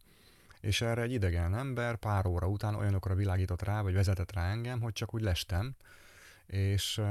és 0.59 0.81
erre 0.81 1.01
egy 1.01 1.11
idegen 1.11 1.55
ember 1.55 1.95
pár 1.95 2.25
óra 2.25 2.47
után 2.47 2.75
olyanokra 2.75 3.15
világított 3.15 3.61
rá, 3.61 3.81
vagy 3.81 3.93
vezetett 3.93 4.31
rá 4.31 4.51
engem, 4.51 4.81
hogy 4.81 4.93
csak 4.93 5.13
úgy 5.13 5.21
lestem, 5.21 5.75
és, 6.45 7.01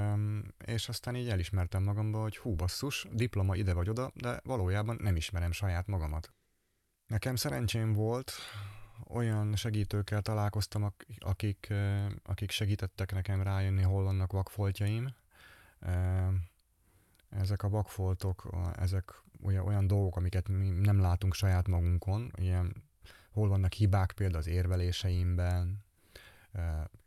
és 0.64 0.88
aztán 0.88 1.16
így 1.16 1.28
elismertem 1.28 1.82
magamba, 1.82 2.20
hogy 2.20 2.36
hú 2.36 2.54
basszus, 2.54 3.06
diploma 3.12 3.56
ide 3.56 3.74
vagy 3.74 3.88
oda, 3.88 4.10
de 4.14 4.40
valójában 4.44 4.98
nem 5.00 5.16
ismerem 5.16 5.52
saját 5.52 5.86
magamat. 5.86 6.35
Nekem 7.06 7.36
szerencsém 7.36 7.92
volt, 7.92 8.32
olyan 9.08 9.56
segítőkkel 9.56 10.22
találkoztam, 10.22 10.92
akik, 11.18 11.72
akik 12.22 12.50
segítettek 12.50 13.12
nekem 13.12 13.42
rájönni, 13.42 13.82
hol 13.82 14.02
vannak 14.02 14.32
vakfoltjaim. 14.32 15.14
Ezek 17.28 17.62
a 17.62 17.68
vakfoltok, 17.68 18.50
ezek 18.76 19.22
olyan, 19.42 19.86
dolgok, 19.86 20.16
amiket 20.16 20.48
mi 20.48 20.68
nem 20.68 21.00
látunk 21.00 21.34
saját 21.34 21.68
magunkon, 21.68 22.32
ilyen, 22.36 22.84
hol 23.30 23.48
vannak 23.48 23.72
hibák 23.72 24.12
például 24.12 24.38
az 24.38 24.46
érveléseimben, 24.46 25.84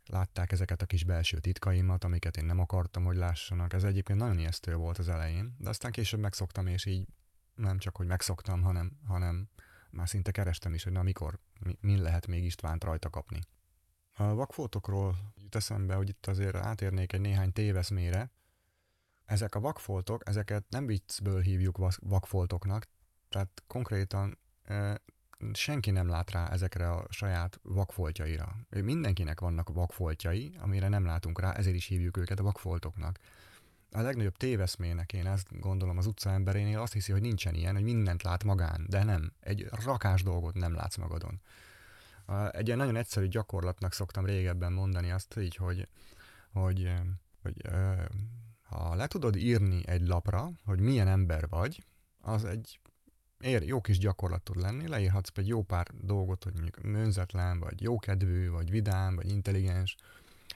látták 0.06 0.52
ezeket 0.52 0.82
a 0.82 0.86
kis 0.86 1.04
belső 1.04 1.38
titkaimat, 1.38 2.04
amiket 2.04 2.36
én 2.36 2.44
nem 2.44 2.58
akartam, 2.58 3.04
hogy 3.04 3.16
lássanak. 3.16 3.72
Ez 3.72 3.84
egyébként 3.84 4.18
nagyon 4.18 4.38
ijesztő 4.38 4.74
volt 4.74 4.98
az 4.98 5.08
elején, 5.08 5.54
de 5.58 5.68
aztán 5.68 5.90
később 5.90 6.20
megszoktam, 6.20 6.66
és 6.66 6.84
így 6.86 7.06
nem 7.54 7.78
csak, 7.78 7.96
hogy 7.96 8.06
megszoktam, 8.06 8.62
hanem, 8.62 8.92
hanem 9.06 9.48
már 9.92 10.08
szinte 10.08 10.30
kerestem 10.30 10.74
is, 10.74 10.82
hogy 10.82 10.92
na 10.92 11.02
mikor, 11.02 11.38
mi, 11.60 11.76
min 11.80 12.02
lehet 12.02 12.26
még 12.26 12.44
Istvánt 12.44 12.84
rajta 12.84 13.10
kapni. 13.10 13.40
A 14.14 14.34
vakfoltokról 14.34 15.16
jut 15.36 15.54
eszembe, 15.54 15.94
hogy 15.94 16.08
itt 16.08 16.26
azért 16.26 16.56
átérnék 16.56 17.12
egy 17.12 17.20
néhány 17.20 17.52
téveszmére. 17.52 18.30
ezek 19.24 19.54
a 19.54 19.60
vakfoltok, 19.60 20.28
ezeket 20.28 20.64
nem 20.68 20.86
viccből 20.86 21.40
hívjuk 21.40 21.78
vakfoltoknak, 22.00 22.86
tehát 23.28 23.62
konkrétan 23.66 24.38
senki 25.52 25.90
nem 25.90 26.08
lát 26.08 26.30
rá 26.30 26.48
ezekre 26.48 26.90
a 26.90 27.06
saját 27.10 27.60
vakfoltjaira. 27.62 28.56
Mindenkinek 28.68 29.40
vannak 29.40 29.68
vakfoltjai, 29.68 30.56
amire 30.58 30.88
nem 30.88 31.04
látunk 31.04 31.40
rá, 31.40 31.52
ezért 31.52 31.76
is 31.76 31.86
hívjuk 31.86 32.16
őket 32.16 32.38
a 32.38 32.42
vakfoltoknak. 32.42 33.18
A 33.92 34.00
legnagyobb 34.00 34.36
téveszmének 34.36 35.12
én 35.12 35.26
ezt 35.26 35.60
gondolom 35.60 35.98
az 35.98 36.06
utca 36.06 36.30
emberénél 36.30 36.78
azt 36.78 36.92
hiszi, 36.92 37.12
hogy 37.12 37.20
nincsen 37.20 37.54
ilyen, 37.54 37.74
hogy 37.74 37.82
mindent 37.82 38.22
lát 38.22 38.44
magán, 38.44 38.86
de 38.88 39.04
nem. 39.04 39.32
Egy 39.40 39.68
rakás 39.84 40.22
dolgot 40.22 40.54
nem 40.54 40.74
látsz 40.74 40.96
magadon. 40.96 41.40
Egy 42.50 42.66
ilyen 42.66 42.78
nagyon 42.78 42.96
egyszerű 42.96 43.26
gyakorlatnak 43.26 43.92
szoktam 43.92 44.24
régebben 44.24 44.72
mondani 44.72 45.10
azt 45.10 45.36
így, 45.38 45.56
hogy, 45.56 45.88
hogy, 46.52 46.92
hogy 47.42 47.62
ha 48.62 48.94
le 48.94 49.06
tudod 49.06 49.36
írni 49.36 49.82
egy 49.86 50.06
lapra, 50.06 50.50
hogy 50.64 50.80
milyen 50.80 51.08
ember 51.08 51.48
vagy, 51.48 51.84
az 52.20 52.44
egy 52.44 52.80
ér, 53.40 53.62
jó 53.62 53.80
kis 53.80 53.98
gyakorlat 53.98 54.42
tud 54.42 54.56
lenni, 54.56 54.88
leírhatsz 54.88 55.30
egy 55.34 55.48
jó 55.48 55.62
pár 55.62 55.86
dolgot, 56.00 56.44
hogy 56.44 56.52
mondjuk 56.52 56.78
önzetlen, 56.82 57.60
vagy 57.60 57.82
jókedvű, 57.82 58.50
vagy 58.50 58.70
vidám, 58.70 59.14
vagy 59.14 59.28
intelligens, 59.28 59.96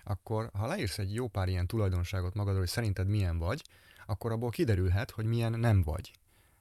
akkor 0.05 0.51
ha 0.53 0.67
leírsz 0.67 0.99
egy 0.99 1.15
jó 1.15 1.29
pár 1.29 1.49
ilyen 1.49 1.67
tulajdonságot 1.67 2.35
magadról, 2.35 2.61
hogy 2.61 2.69
szerinted 2.69 3.09
milyen 3.09 3.39
vagy, 3.39 3.63
akkor 4.07 4.33
abból 4.33 4.51
kiderülhet, 4.51 5.11
hogy 5.11 5.25
milyen 5.25 5.53
nem 5.53 5.83
vagy. 5.83 6.13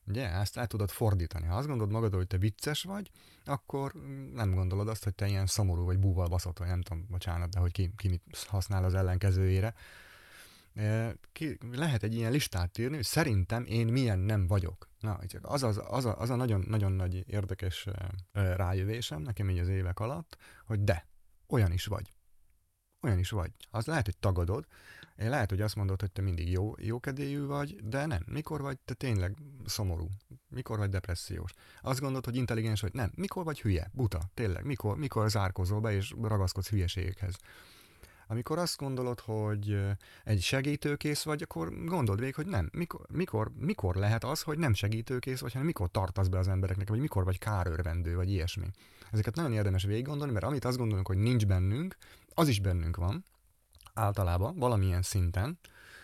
Ugye, 0.07 0.29
ezt 0.29 0.57
el 0.57 0.67
tudod 0.67 0.89
fordítani. 0.89 1.45
Ha 1.45 1.55
azt 1.55 1.67
gondolod 1.67 1.91
magadról, 1.91 2.19
hogy 2.19 2.27
te 2.27 2.37
vicces 2.37 2.83
vagy, 2.83 3.11
akkor 3.45 3.93
nem 4.33 4.53
gondolod 4.53 4.87
azt, 4.87 5.03
hogy 5.03 5.15
te 5.15 5.27
ilyen 5.27 5.45
szomorú 5.45 5.85
vagy 5.85 5.99
búval 5.99 6.27
baszott, 6.27 6.57
vagy 6.57 6.67
nem 6.67 6.81
tudom, 6.81 7.05
bocsánat, 7.09 7.49
de 7.49 7.59
hogy 7.59 7.71
ki, 7.71 7.93
ki 7.95 8.07
mit 8.07 8.23
használ 8.47 8.83
az 8.83 8.93
ellenkezőjére. 8.93 9.73
Ki, 11.31 11.57
lehet 11.71 12.03
egy 12.03 12.15
ilyen 12.15 12.31
listát 12.31 12.77
írni, 12.77 12.95
hogy 12.95 13.05
szerintem 13.05 13.65
én 13.65 13.87
milyen 13.87 14.19
nem 14.19 14.47
vagyok. 14.47 14.89
Na, 14.99 15.19
az, 15.41 15.63
az, 15.63 15.81
az, 15.87 16.05
a, 16.05 16.19
az 16.19 16.29
a 16.29 16.35
nagyon, 16.35 16.63
nagyon 16.67 16.91
nagy 16.91 17.23
érdekes 17.27 17.87
rájövésem 18.31 19.21
nekem 19.21 19.49
így 19.49 19.59
az 19.59 19.67
évek 19.67 19.99
alatt, 19.99 20.37
hogy 20.65 20.83
de, 20.83 21.07
olyan 21.47 21.71
is 21.71 21.85
vagy. 21.85 22.13
Olyan 23.03 23.19
is 23.19 23.29
vagy. 23.29 23.51
Az 23.71 23.85
lehet, 23.85 24.05
hogy 24.05 24.17
tagadod, 24.17 24.65
lehet, 25.15 25.49
hogy 25.49 25.61
azt 25.61 25.75
mondod, 25.75 25.99
hogy 25.99 26.11
te 26.11 26.21
mindig 26.21 26.51
jó, 26.51 26.73
jókedélyű 26.77 27.45
vagy, 27.45 27.75
de 27.83 28.05
nem. 28.05 28.23
Mikor 28.25 28.61
vagy 28.61 28.77
te 28.85 28.93
tényleg 28.93 29.37
szomorú? 29.65 30.07
Mikor 30.49 30.77
vagy 30.77 30.89
depressziós? 30.89 31.51
Azt 31.81 31.99
gondolod, 31.99 32.25
hogy 32.25 32.35
intelligens 32.35 32.81
vagy? 32.81 32.93
Nem. 32.93 33.11
Mikor 33.15 33.43
vagy 33.43 33.61
hülye? 33.61 33.89
Buta? 33.93 34.19
Tényleg? 34.33 34.65
Mikor, 34.65 34.97
mikor 34.97 35.29
zárkozol 35.29 35.79
be 35.79 35.91
és 35.91 36.13
ragaszkodsz 36.21 36.69
hülyeségekhez? 36.69 37.35
Amikor 38.27 38.57
azt 38.57 38.77
gondolod, 38.77 39.19
hogy 39.19 39.81
egy 40.23 40.41
segítőkész 40.41 41.23
vagy, 41.23 41.41
akkor 41.41 41.85
gondold 41.85 42.19
végig, 42.19 42.35
hogy 42.35 42.47
nem. 42.47 42.69
Mikor, 42.73 43.05
mikor, 43.09 43.51
mikor 43.55 43.95
lehet 43.95 44.23
az, 44.23 44.41
hogy 44.41 44.57
nem 44.57 44.73
segítőkész 44.73 45.39
vagy, 45.39 45.51
hanem 45.51 45.67
mikor 45.67 45.91
tartasz 45.91 46.27
be 46.27 46.37
az 46.37 46.47
embereknek, 46.47 46.89
vagy 46.89 46.99
mikor 46.99 47.23
vagy 47.23 47.39
kárőrvendő, 47.39 48.15
vagy 48.15 48.31
ilyesmi. 48.31 48.65
Ezeket 49.11 49.35
nagyon 49.35 49.53
érdemes 49.53 49.83
végig 49.83 50.05
gondolni, 50.05 50.33
mert 50.33 50.45
amit 50.45 50.65
azt 50.65 50.77
gondolunk, 50.77 51.07
hogy 51.07 51.17
nincs 51.17 51.45
bennünk, 51.45 51.97
az 52.33 52.47
is 52.47 52.59
bennünk 52.59 52.95
van, 52.95 53.25
általában, 53.93 54.55
valamilyen 54.55 55.01
szinten, 55.01 55.59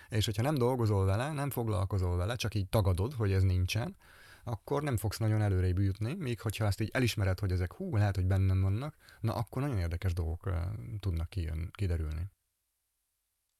és 0.09 0.25
hogyha 0.25 0.41
nem 0.41 0.55
dolgozol 0.55 1.05
vele, 1.05 1.31
nem 1.31 1.49
foglalkozol 1.49 2.17
vele, 2.17 2.35
csak 2.35 2.55
így 2.55 2.67
tagadod, 2.67 3.13
hogy 3.13 3.31
ez 3.31 3.43
nincsen, 3.43 3.95
akkor 4.43 4.83
nem 4.83 4.97
fogsz 4.97 5.17
nagyon 5.17 5.41
előrébb 5.41 5.79
jutni, 5.79 6.13
míg 6.13 6.39
hogyha 6.39 6.65
ezt 6.65 6.81
így 6.81 6.89
elismered, 6.93 7.39
hogy 7.39 7.51
ezek 7.51 7.73
hú, 7.73 7.95
lehet, 7.95 8.15
hogy 8.15 8.25
bennem 8.25 8.61
vannak, 8.61 8.95
na 9.19 9.33
akkor 9.33 9.61
nagyon 9.61 9.77
érdekes 9.77 10.13
dolgok 10.13 10.45
uh, 10.45 10.53
tudnak 10.99 11.29
kijön, 11.29 11.69
kiderülni. 11.71 12.31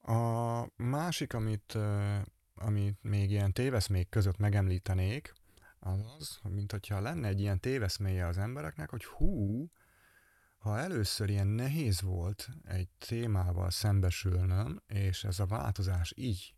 A 0.02 0.66
másik, 0.76 1.34
amit, 1.34 1.74
uh, 1.76 2.18
amit 2.56 2.98
még 3.02 3.32
ilyen 3.32 3.54
téveszmék 3.54 4.10
között 4.10 4.38
megemlítenék, 4.38 5.34
az 5.80 6.00
az, 6.18 6.40
mint 6.50 6.72
hogyha 6.72 7.00
lenne 7.00 7.28
egy 7.28 7.40
ilyen 7.40 7.60
téveszméje 7.60 8.28
az 8.28 8.38
embereknek, 8.38 8.90
hogy 8.90 9.06
hú, 9.06 9.70
ha 10.60 10.80
először 10.80 11.30
ilyen 11.30 11.48
nehéz 11.48 12.02
volt 12.02 12.50
egy 12.63 12.89
témával 13.08 13.69
szembesülnöm, 13.69 14.82
és 14.88 15.24
ez 15.24 15.39
a 15.39 15.45
változás 15.45 16.13
így 16.15 16.54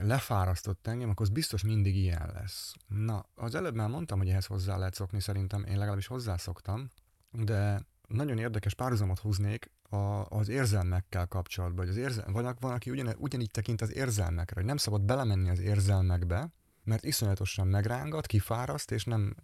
lefárasztott 0.00 0.86
engem, 0.86 1.08
akkor 1.08 1.26
az 1.26 1.32
biztos 1.32 1.62
mindig 1.62 1.96
ilyen 1.96 2.30
lesz. 2.34 2.72
Na, 2.86 3.26
az 3.34 3.54
előbb 3.54 3.74
már 3.74 3.88
mondtam, 3.88 4.18
hogy 4.18 4.28
ehhez 4.28 4.46
hozzá 4.46 4.76
lehet 4.76 4.94
szokni, 4.94 5.20
szerintem 5.20 5.64
én 5.64 5.78
legalábbis 5.78 6.06
hozzászoktam, 6.06 6.88
de 7.30 7.86
nagyon 8.08 8.38
érdekes 8.38 8.74
párhuzamot 8.74 9.18
húznék 9.18 9.70
a, 9.82 10.24
az 10.24 10.48
érzelmekkel 10.48 11.26
kapcsolatban, 11.26 11.86
hogy 11.86 11.88
az 11.88 11.96
érzel, 11.96 12.32
van, 12.32 12.56
van, 12.60 12.72
aki 12.72 12.90
ugyan, 12.90 13.14
ugyanígy 13.18 13.50
tekint 13.50 13.80
az 13.80 13.94
érzelmekre, 13.94 14.54
hogy 14.54 14.64
nem 14.64 14.76
szabad 14.76 15.02
belemenni 15.02 15.50
az 15.50 15.58
érzelmekbe, 15.58 16.52
mert 16.84 17.04
iszonyatosan 17.04 17.66
megrángat, 17.66 18.26
kifáraszt, 18.26 18.90
és, 18.90 19.04
nem, 19.04 19.34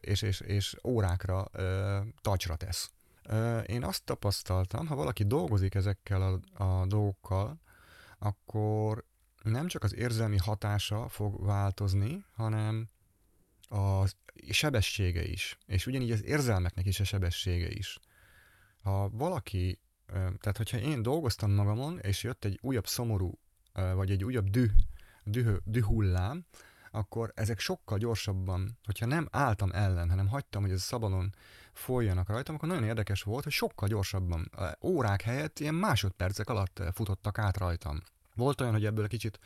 és, 0.00 0.22
és, 0.22 0.40
és 0.40 0.76
órákra 0.84 1.44
tacsra 2.20 2.56
tesz. 2.56 2.90
Én 3.66 3.84
azt 3.84 4.04
tapasztaltam, 4.04 4.86
ha 4.86 4.94
valaki 4.94 5.24
dolgozik 5.24 5.74
ezekkel 5.74 6.22
a, 6.22 6.64
a 6.64 6.86
dolgokkal, 6.86 7.60
akkor 8.18 9.04
nem 9.42 9.66
csak 9.66 9.82
az 9.82 9.94
érzelmi 9.94 10.36
hatása 10.36 11.08
fog 11.08 11.44
változni, 11.44 12.24
hanem 12.34 12.88
a 13.68 14.04
sebessége 14.50 15.24
is. 15.24 15.58
És 15.66 15.86
ugyanígy 15.86 16.10
az 16.10 16.24
érzelmeknek 16.24 16.86
is 16.86 17.00
a 17.00 17.04
sebessége 17.04 17.70
is. 17.70 17.98
Ha 18.82 19.08
valaki, 19.10 19.80
tehát 20.12 20.56
hogyha 20.56 20.78
én 20.78 21.02
dolgoztam 21.02 21.50
magamon, 21.50 21.98
és 21.98 22.22
jött 22.22 22.44
egy 22.44 22.58
újabb 22.62 22.86
szomorú, 22.86 23.38
vagy 23.72 24.10
egy 24.10 24.24
újabb 24.24 24.48
düh, 24.48 24.70
düh, 25.64 25.84
hullám, 25.84 26.46
akkor 26.96 27.32
ezek 27.34 27.58
sokkal 27.58 27.98
gyorsabban, 27.98 28.78
hogyha 28.84 29.06
nem 29.06 29.28
álltam 29.30 29.70
ellen, 29.72 30.10
hanem 30.10 30.28
hagytam, 30.28 30.62
hogy 30.62 30.70
ez 30.70 30.82
szabadon 30.82 31.34
folyjanak 31.72 32.28
rajtam, 32.28 32.54
akkor 32.54 32.68
nagyon 32.68 32.84
érdekes 32.84 33.22
volt, 33.22 33.44
hogy 33.44 33.52
sokkal 33.52 33.88
gyorsabban, 33.88 34.50
órák 34.82 35.22
helyett 35.22 35.58
ilyen 35.58 35.74
másodpercek 35.74 36.48
alatt 36.48 36.82
futottak 36.92 37.38
át 37.38 37.56
rajtam. 37.56 38.02
Volt 38.34 38.60
olyan, 38.60 38.72
hogy 38.72 38.84
ebből 38.84 39.08
kicsit 39.08 39.38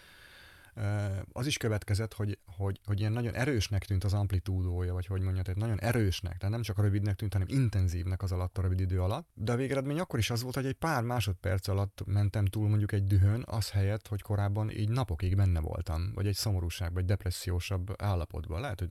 az 1.33 1.47
is 1.47 1.57
következett, 1.57 2.13
hogy, 2.15 2.39
hogy, 2.57 2.81
hogy 2.85 3.01
ilyen 3.01 3.13
nagyon 3.13 3.35
erősnek 3.35 3.85
tűnt 3.85 4.05
az 4.05 4.13
amplitúdója, 4.13 4.93
vagy 4.93 5.07
hogy 5.07 5.21
mondja, 5.21 5.43
tehát 5.43 5.61
nagyon 5.61 5.81
erősnek, 5.81 6.37
tehát 6.37 6.55
nem 6.55 6.63
csak 6.63 6.81
rövidnek 6.81 7.15
tűnt, 7.15 7.33
hanem 7.33 7.49
intenzívnek 7.51 8.23
az 8.23 8.33
alatt 8.33 8.59
a 8.59 8.63
rövid 8.63 8.81
idő 8.81 9.03
alatt. 9.03 9.29
De 9.35 9.53
a 9.53 9.57
végeredmény 9.57 9.99
akkor 9.99 10.19
is 10.19 10.31
az 10.31 10.43
volt, 10.43 10.55
hogy 10.55 10.67
egy 10.67 10.75
pár 10.75 11.03
másodperc 11.03 11.69
alatt 11.69 12.03
mentem 12.07 12.45
túl 12.45 12.69
mondjuk 12.69 12.93
egy 12.93 13.07
dühön, 13.07 13.45
az 13.47 13.71
helyett, 13.71 14.07
hogy 14.07 14.23
korábban 14.23 14.71
így 14.71 14.89
napokig 14.89 15.37
benne 15.37 15.61
voltam, 15.61 16.13
vagy 16.15 16.27
egy 16.27 16.35
szomorúság, 16.37 16.93
vagy 16.93 17.05
depressziósabb 17.05 18.03
állapotban. 18.03 18.61
Lehet, 18.61 18.79
hogy 18.79 18.91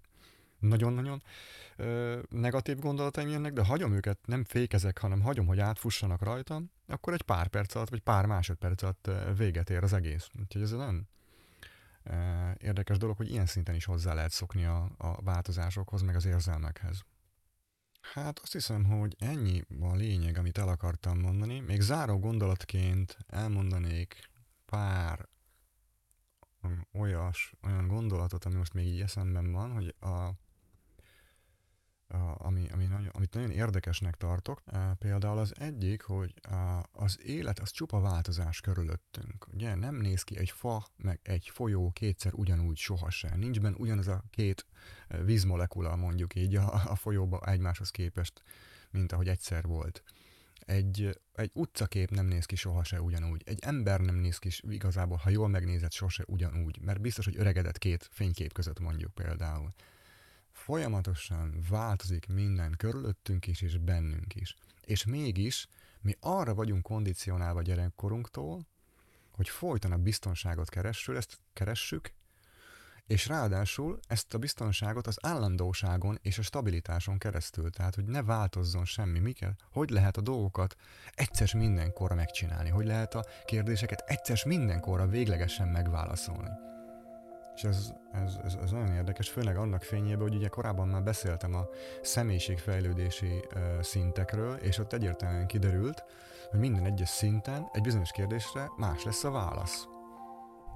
nagyon-nagyon 0.60 1.24
ö, 1.76 2.20
negatív 2.30 2.80
gondolataim 2.80 3.30
jönnek, 3.30 3.54
de 3.54 3.64
hagyom 3.64 3.94
őket, 3.94 4.20
nem 4.26 4.44
fékezek, 4.44 4.98
hanem 4.98 5.22
hagyom, 5.22 5.46
hogy 5.46 5.60
átfussanak 5.60 6.24
rajtam, 6.24 6.72
akkor 6.88 7.14
egy 7.14 7.22
pár 7.22 7.48
perc 7.48 7.76
alatt, 7.76 7.90
vagy 7.90 8.02
pár 8.02 8.26
másodperc 8.26 8.84
alatt 8.84 9.10
véget 9.38 9.70
ér 9.70 9.84
az 9.84 9.94
egész. 9.94 10.28
Úgyhogy 10.40 10.62
ez 10.62 10.72
nagyon 10.72 11.08
érdekes 12.58 12.98
dolog, 12.98 13.18
hogy 13.18 13.30
ilyen 13.30 13.46
szinten 13.46 13.76
is 13.76 13.86
hozzá 13.86 14.14
lehet 14.14 14.32
szokni 14.32 14.66
a, 14.66 14.92
a 14.98 15.22
változásokhoz, 15.22 16.02
meg 16.02 16.16
az 16.16 16.26
érzelmekhez. 16.26 17.06
Hát 18.14 18.40
azt 18.40 18.52
hiszem, 18.52 18.84
hogy 18.84 19.16
ennyi 19.20 19.62
a 19.80 19.96
lényeg, 19.96 20.38
amit 20.38 20.58
el 20.58 20.68
akartam 20.68 21.20
mondani. 21.20 21.60
Még 21.60 21.82
záró 21.82 22.20
gondolatként 22.20 23.18
elmondanék 23.28 24.30
pár 24.66 25.30
olyas, 26.94 27.54
olyan 27.62 27.88
gondolatot, 27.88 28.46
ami 28.46 28.56
most 28.56 28.74
még 28.74 28.86
így 28.86 29.02
eszemben 29.02 29.52
van, 29.52 29.72
hogy 29.72 29.96
a, 30.00 30.30
ami, 32.38 32.68
ami 32.72 32.86
nagyon, 32.86 33.12
amit 33.12 33.34
nagyon 33.34 33.52
érdekesnek 33.52 34.16
tartok. 34.16 34.64
Például 35.00 35.38
az 35.38 35.54
egyik, 35.60 36.02
hogy 36.02 36.34
az 36.92 37.20
élet 37.24 37.60
az 37.60 37.70
csupa 37.70 38.00
változás 38.00 38.62
körülöttünk. 38.62 39.48
Ugye 39.54 39.76
nem 39.76 39.96
néz 39.96 40.24
ki 40.24 40.38
egy 40.38 40.50
fa, 40.50 40.88
meg 40.98 41.20
egy 41.24 41.50
folyó 41.54 41.92
kétszer 41.92 42.34
ugyanúgy 42.34 42.78
sohasem. 42.78 43.40
Nincs 43.40 43.60
benne 43.60 43.76
ugyanaz 43.78 44.08
a 44.08 44.24
két 44.30 44.66
vízmolekula 45.26 45.96
mondjuk 45.96 46.36
így 46.36 46.56
a, 46.56 46.74
a 46.86 46.96
folyóba 46.96 47.40
egymáshoz 47.46 47.90
képest, 47.90 48.44
mint 48.92 49.12
ahogy 49.12 49.28
egyszer 49.28 49.66
volt. 49.66 50.04
Egy, 50.60 51.20
egy 51.34 51.52
utcakép 51.54 52.10
nem 52.10 52.26
néz 52.26 52.46
ki 52.46 52.56
sohasem 52.56 53.04
ugyanúgy. 53.04 53.42
Egy 53.46 53.60
ember 53.62 54.00
nem 54.00 54.16
néz 54.16 54.38
ki 54.38 54.50
igazából, 54.62 55.18
ha 55.18 55.30
jól 55.30 55.48
megnézed, 55.48 55.92
sose 55.92 56.24
ugyanúgy. 56.28 56.80
Mert 56.82 57.02
biztos, 57.02 57.26
hogy 57.26 57.38
öregedett 57.38 57.78
két 57.78 58.10
fénykép 58.12 58.54
között 58.54 58.80
mondjuk 58.80 59.14
például 59.14 59.74
folyamatosan 60.70 61.66
változik 61.70 62.28
minden 62.28 62.74
körülöttünk 62.78 63.48
is, 63.48 63.62
és 63.62 63.78
bennünk 63.78 64.36
is. 64.36 64.56
És 64.82 65.06
mégis 65.06 65.68
mi 66.02 66.16
arra 66.20 66.54
vagyunk 66.54 66.84
kondicionálva 66.84 67.62
gyerekkorunktól, 67.62 68.68
hogy 69.32 69.50
folyton 69.50 69.92
a 69.92 69.98
biztonságot 69.98 70.70
keressük, 70.70 71.16
ezt 71.16 71.40
keressük, 71.54 72.14
és 73.08 73.28
ráadásul 73.28 74.00
ezt 74.08 74.34
a 74.34 74.38
biztonságot 74.38 75.08
az 75.08 75.18
állandóságon 75.22 76.18
és 76.22 76.38
a 76.38 76.42
stabilitáson 76.42 77.18
keresztül, 77.18 77.70
tehát 77.70 77.96
hogy 77.96 78.06
ne 78.06 78.24
változzon 78.24 78.86
semmi, 78.86 79.20
mi 79.20 79.32
kell, 79.32 79.56
hogy 79.72 79.90
lehet 79.90 80.18
a 80.18 80.22
dolgokat 80.22 80.76
egyszer 81.14 81.54
mindenkorra 81.54 82.16
megcsinálni, 82.16 82.70
hogy 82.70 82.86
lehet 82.86 83.14
a 83.14 83.26
kérdéseket 83.46 84.04
egyszer 84.06 84.42
mindenkorra 84.46 85.08
véglegesen 85.08 85.68
megválaszolni. 85.68 86.70
És 87.60 87.66
ez, 87.66 87.94
ez, 88.12 88.38
ez, 88.44 88.58
ez 88.64 88.72
nagyon 88.72 88.94
érdekes, 88.94 89.30
főleg 89.30 89.58
annak 89.58 89.82
fényében, 89.82 90.22
hogy 90.22 90.36
ugye 90.36 90.48
korábban 90.48 90.88
már 90.88 91.04
beszéltem 91.04 91.54
a 91.54 91.68
személyiségfejlődési 92.02 93.46
uh, 93.56 93.82
szintekről, 93.82 94.56
és 94.56 94.78
ott 94.78 94.94
egyértelműen 94.94 95.48
kiderült, 95.48 96.04
hogy 96.50 96.60
minden 96.60 96.86
egyes 96.86 97.10
szinten 97.10 97.70
egy 97.72 97.82
bizonyos 97.82 98.12
kérdésre 98.12 98.70
más 98.78 99.04
lesz 99.04 99.24
a 99.24 99.32
válasz. 99.32 99.88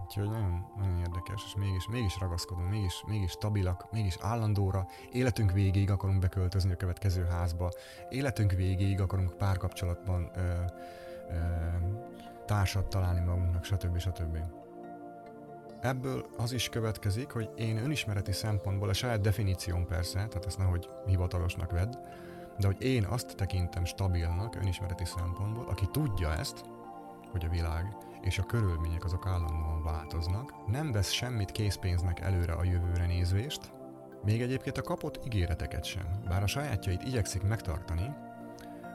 Úgyhogy 0.03 0.29
nagyon, 0.29 0.65
nagyon 0.77 0.99
érdekes, 0.99 1.43
és 1.45 1.55
mégis, 1.55 1.87
mégis 1.87 2.19
ragaszkodunk, 2.19 2.69
mégis, 2.69 3.03
mégis 3.07 3.31
stabilak, 3.31 3.91
mégis 3.91 4.17
állandóra, 4.21 4.87
életünk 5.11 5.51
végéig 5.51 5.91
akarunk 5.91 6.19
beköltözni 6.19 6.71
a 6.71 6.75
következő 6.75 7.23
házba, 7.23 7.71
életünk 8.09 8.51
végéig 8.51 9.01
akarunk 9.01 9.37
párkapcsolatban 9.37 10.31
ö, 10.35 10.39
ö, 10.39 11.37
társat 12.45 12.87
találni 12.87 13.19
magunknak, 13.19 13.63
stb. 13.63 13.97
stb. 13.97 14.62
Ebből 15.83 16.25
az 16.37 16.51
is 16.51 16.69
következik, 16.69 17.31
hogy 17.31 17.49
én 17.55 17.77
önismereti 17.77 18.31
szempontból, 18.31 18.89
a 18.89 18.93
saját 18.93 19.21
definícióm 19.21 19.85
persze, 19.85 20.13
tehát 20.13 20.45
ezt 20.45 20.57
nehogy 20.57 20.89
hivatalosnak 21.05 21.71
vedd, 21.71 21.95
de 22.59 22.67
hogy 22.67 22.81
én 22.81 23.03
azt 23.03 23.35
tekintem 23.35 23.85
stabilnak 23.85 24.55
önismereti 24.55 25.05
szempontból, 25.05 25.67
aki 25.67 25.87
tudja 25.91 26.33
ezt, 26.33 26.63
hogy 27.31 27.45
a 27.45 27.49
világ 27.49 27.97
és 28.21 28.39
a 28.39 28.43
körülmények 28.43 29.03
azok 29.03 29.27
állandóan 29.27 29.83
változnak, 29.83 30.67
nem 30.67 30.91
vesz 30.91 31.11
semmit 31.11 31.51
készpénznek 31.51 32.19
előre 32.19 32.53
a 32.53 32.63
jövőre 32.63 33.05
nézvést, 33.05 33.71
még 34.25 34.41
egyébként 34.41 34.77
a 34.77 34.81
kapott 34.81 35.25
ígéreteket 35.25 35.83
sem, 35.83 36.05
bár 36.27 36.43
a 36.43 36.47
sajátjait 36.47 37.03
igyekszik 37.03 37.43
megtartani, 37.43 38.13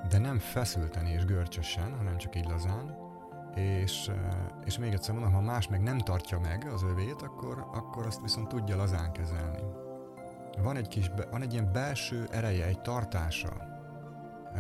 de 0.09 0.19
nem 0.19 0.39
feszülten 0.39 1.07
és 1.07 1.25
görcsösen, 1.25 1.97
hanem 1.97 2.17
csak 2.17 2.37
így 2.37 2.47
lazán, 2.47 3.08
és, 3.55 4.09
eh, 4.09 4.17
és 4.65 4.79
még 4.79 4.93
egyszer 4.93 5.15
mondom, 5.15 5.33
ha 5.33 5.41
más 5.41 5.69
meg 5.69 5.83
nem 5.83 5.99
tartja 5.99 6.39
meg 6.39 6.69
az 6.73 6.83
övét, 6.83 7.23
akkor, 7.23 7.67
akkor 7.73 8.07
azt 8.07 8.23
viszont 8.23 8.49
tudja 8.49 8.77
lazán 8.77 9.13
kezelni. 9.13 9.63
Van 10.63 10.77
egy 10.77 10.89
kis, 10.89 11.11
van 11.31 11.43
egy 11.43 11.53
ilyen 11.53 11.73
belső 11.73 12.27
ereje, 12.31 12.67
egy 12.67 12.81
tartása, 12.81 13.69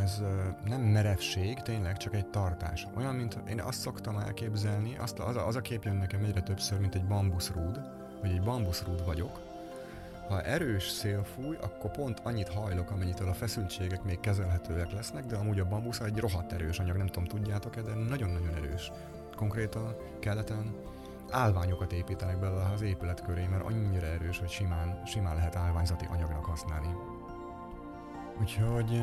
ez 0.03 0.23
nem 0.65 0.81
merevség, 0.81 1.61
tényleg 1.61 1.97
csak 1.97 2.15
egy 2.15 2.27
tartás. 2.27 2.87
Olyan, 2.97 3.15
mint 3.15 3.39
én 3.49 3.61
azt 3.61 3.81
szoktam 3.81 4.19
elképzelni, 4.19 4.97
azt, 4.99 5.19
az, 5.19 5.37
a, 5.37 5.47
az 5.47 5.57
a 5.57 5.61
kép 5.61 5.85
jön 5.85 5.97
nekem 5.97 6.25
egyre 6.25 6.41
többször, 6.41 6.79
mint 6.79 6.95
egy 6.95 7.07
bambuszrúd, 7.07 7.81
hogy 8.21 8.31
egy 8.31 8.43
bambuszrúd 8.43 9.05
vagyok. 9.05 9.48
Ha 10.29 10.43
erős 10.43 10.89
szél 10.89 11.25
fúj, 11.25 11.57
akkor 11.61 11.91
pont 11.91 12.21
annyit 12.25 12.49
hajlok, 12.49 12.91
amennyitől 12.91 13.29
a 13.29 13.35
feszültségek 13.35 14.03
még 14.03 14.21
kezelhetőek 14.21 14.93
lesznek, 14.93 15.25
de 15.25 15.37
amúgy 15.37 15.61
a 15.61 15.69
bambusz 15.69 16.01
egy 16.01 16.19
rohadt 16.19 16.53
erős 16.53 16.79
anyag, 16.79 16.97
nem 16.97 17.07
tudom, 17.07 17.25
tudjátok-e, 17.25 17.83
de 17.83 17.95
nagyon-nagyon 17.95 18.55
erős. 18.55 18.93
Konkrétan 19.37 19.97
keleten 20.21 20.75
állványokat 21.31 21.93
építenek 21.93 22.39
belőle 22.39 22.71
az 22.75 22.81
épület 22.81 23.23
köré, 23.23 23.47
mert 23.47 23.65
annyira 23.65 24.07
erős, 24.07 24.39
hogy 24.39 24.49
simán, 24.49 25.03
simán 25.07 25.35
lehet 25.35 25.57
állványzati 25.57 26.07
anyagnak 26.11 26.45
használni. 26.45 26.95
Úgyhogy 28.41 29.03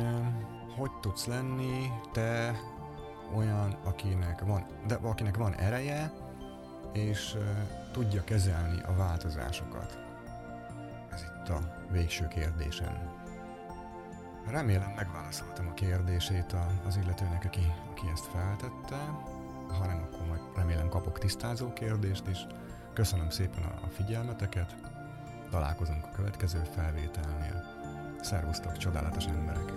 hogy 0.76 0.90
tudsz 1.00 1.26
lenni 1.26 1.90
te 2.12 2.60
olyan, 3.34 3.78
akinek 3.84 4.40
van, 4.40 4.66
de 4.86 4.94
akinek 4.94 5.36
van 5.36 5.54
ereje, 5.54 6.12
és 6.92 7.34
uh, 7.34 7.42
tudja 7.92 8.24
kezelni 8.24 8.80
a 8.86 8.94
változásokat? 8.94 10.05
A 11.48 11.86
végső 11.90 12.28
kérdésem. 12.28 13.24
Remélem 14.46 14.90
megválaszoltam 14.96 15.66
a 15.66 15.74
kérdését 15.74 16.56
az 16.86 16.96
illetőnek, 16.96 17.44
aki, 17.44 17.72
aki 17.90 18.06
ezt 18.12 18.26
feltette. 18.26 18.96
Ha 19.78 19.86
nem, 19.86 20.02
akkor 20.02 20.26
majd 20.26 20.40
remélem 20.56 20.88
kapok 20.88 21.18
tisztázó 21.18 21.72
kérdést 21.72 22.28
is. 22.28 22.46
Köszönöm 22.92 23.30
szépen 23.30 23.62
a 23.62 23.88
figyelmeteket. 23.88 24.76
Találkozunk 25.50 26.04
a 26.04 26.10
következő 26.16 26.62
felvételnél. 26.74 27.64
Szervusztok, 28.20 28.76
csodálatos 28.76 29.24
emberek! 29.24 29.72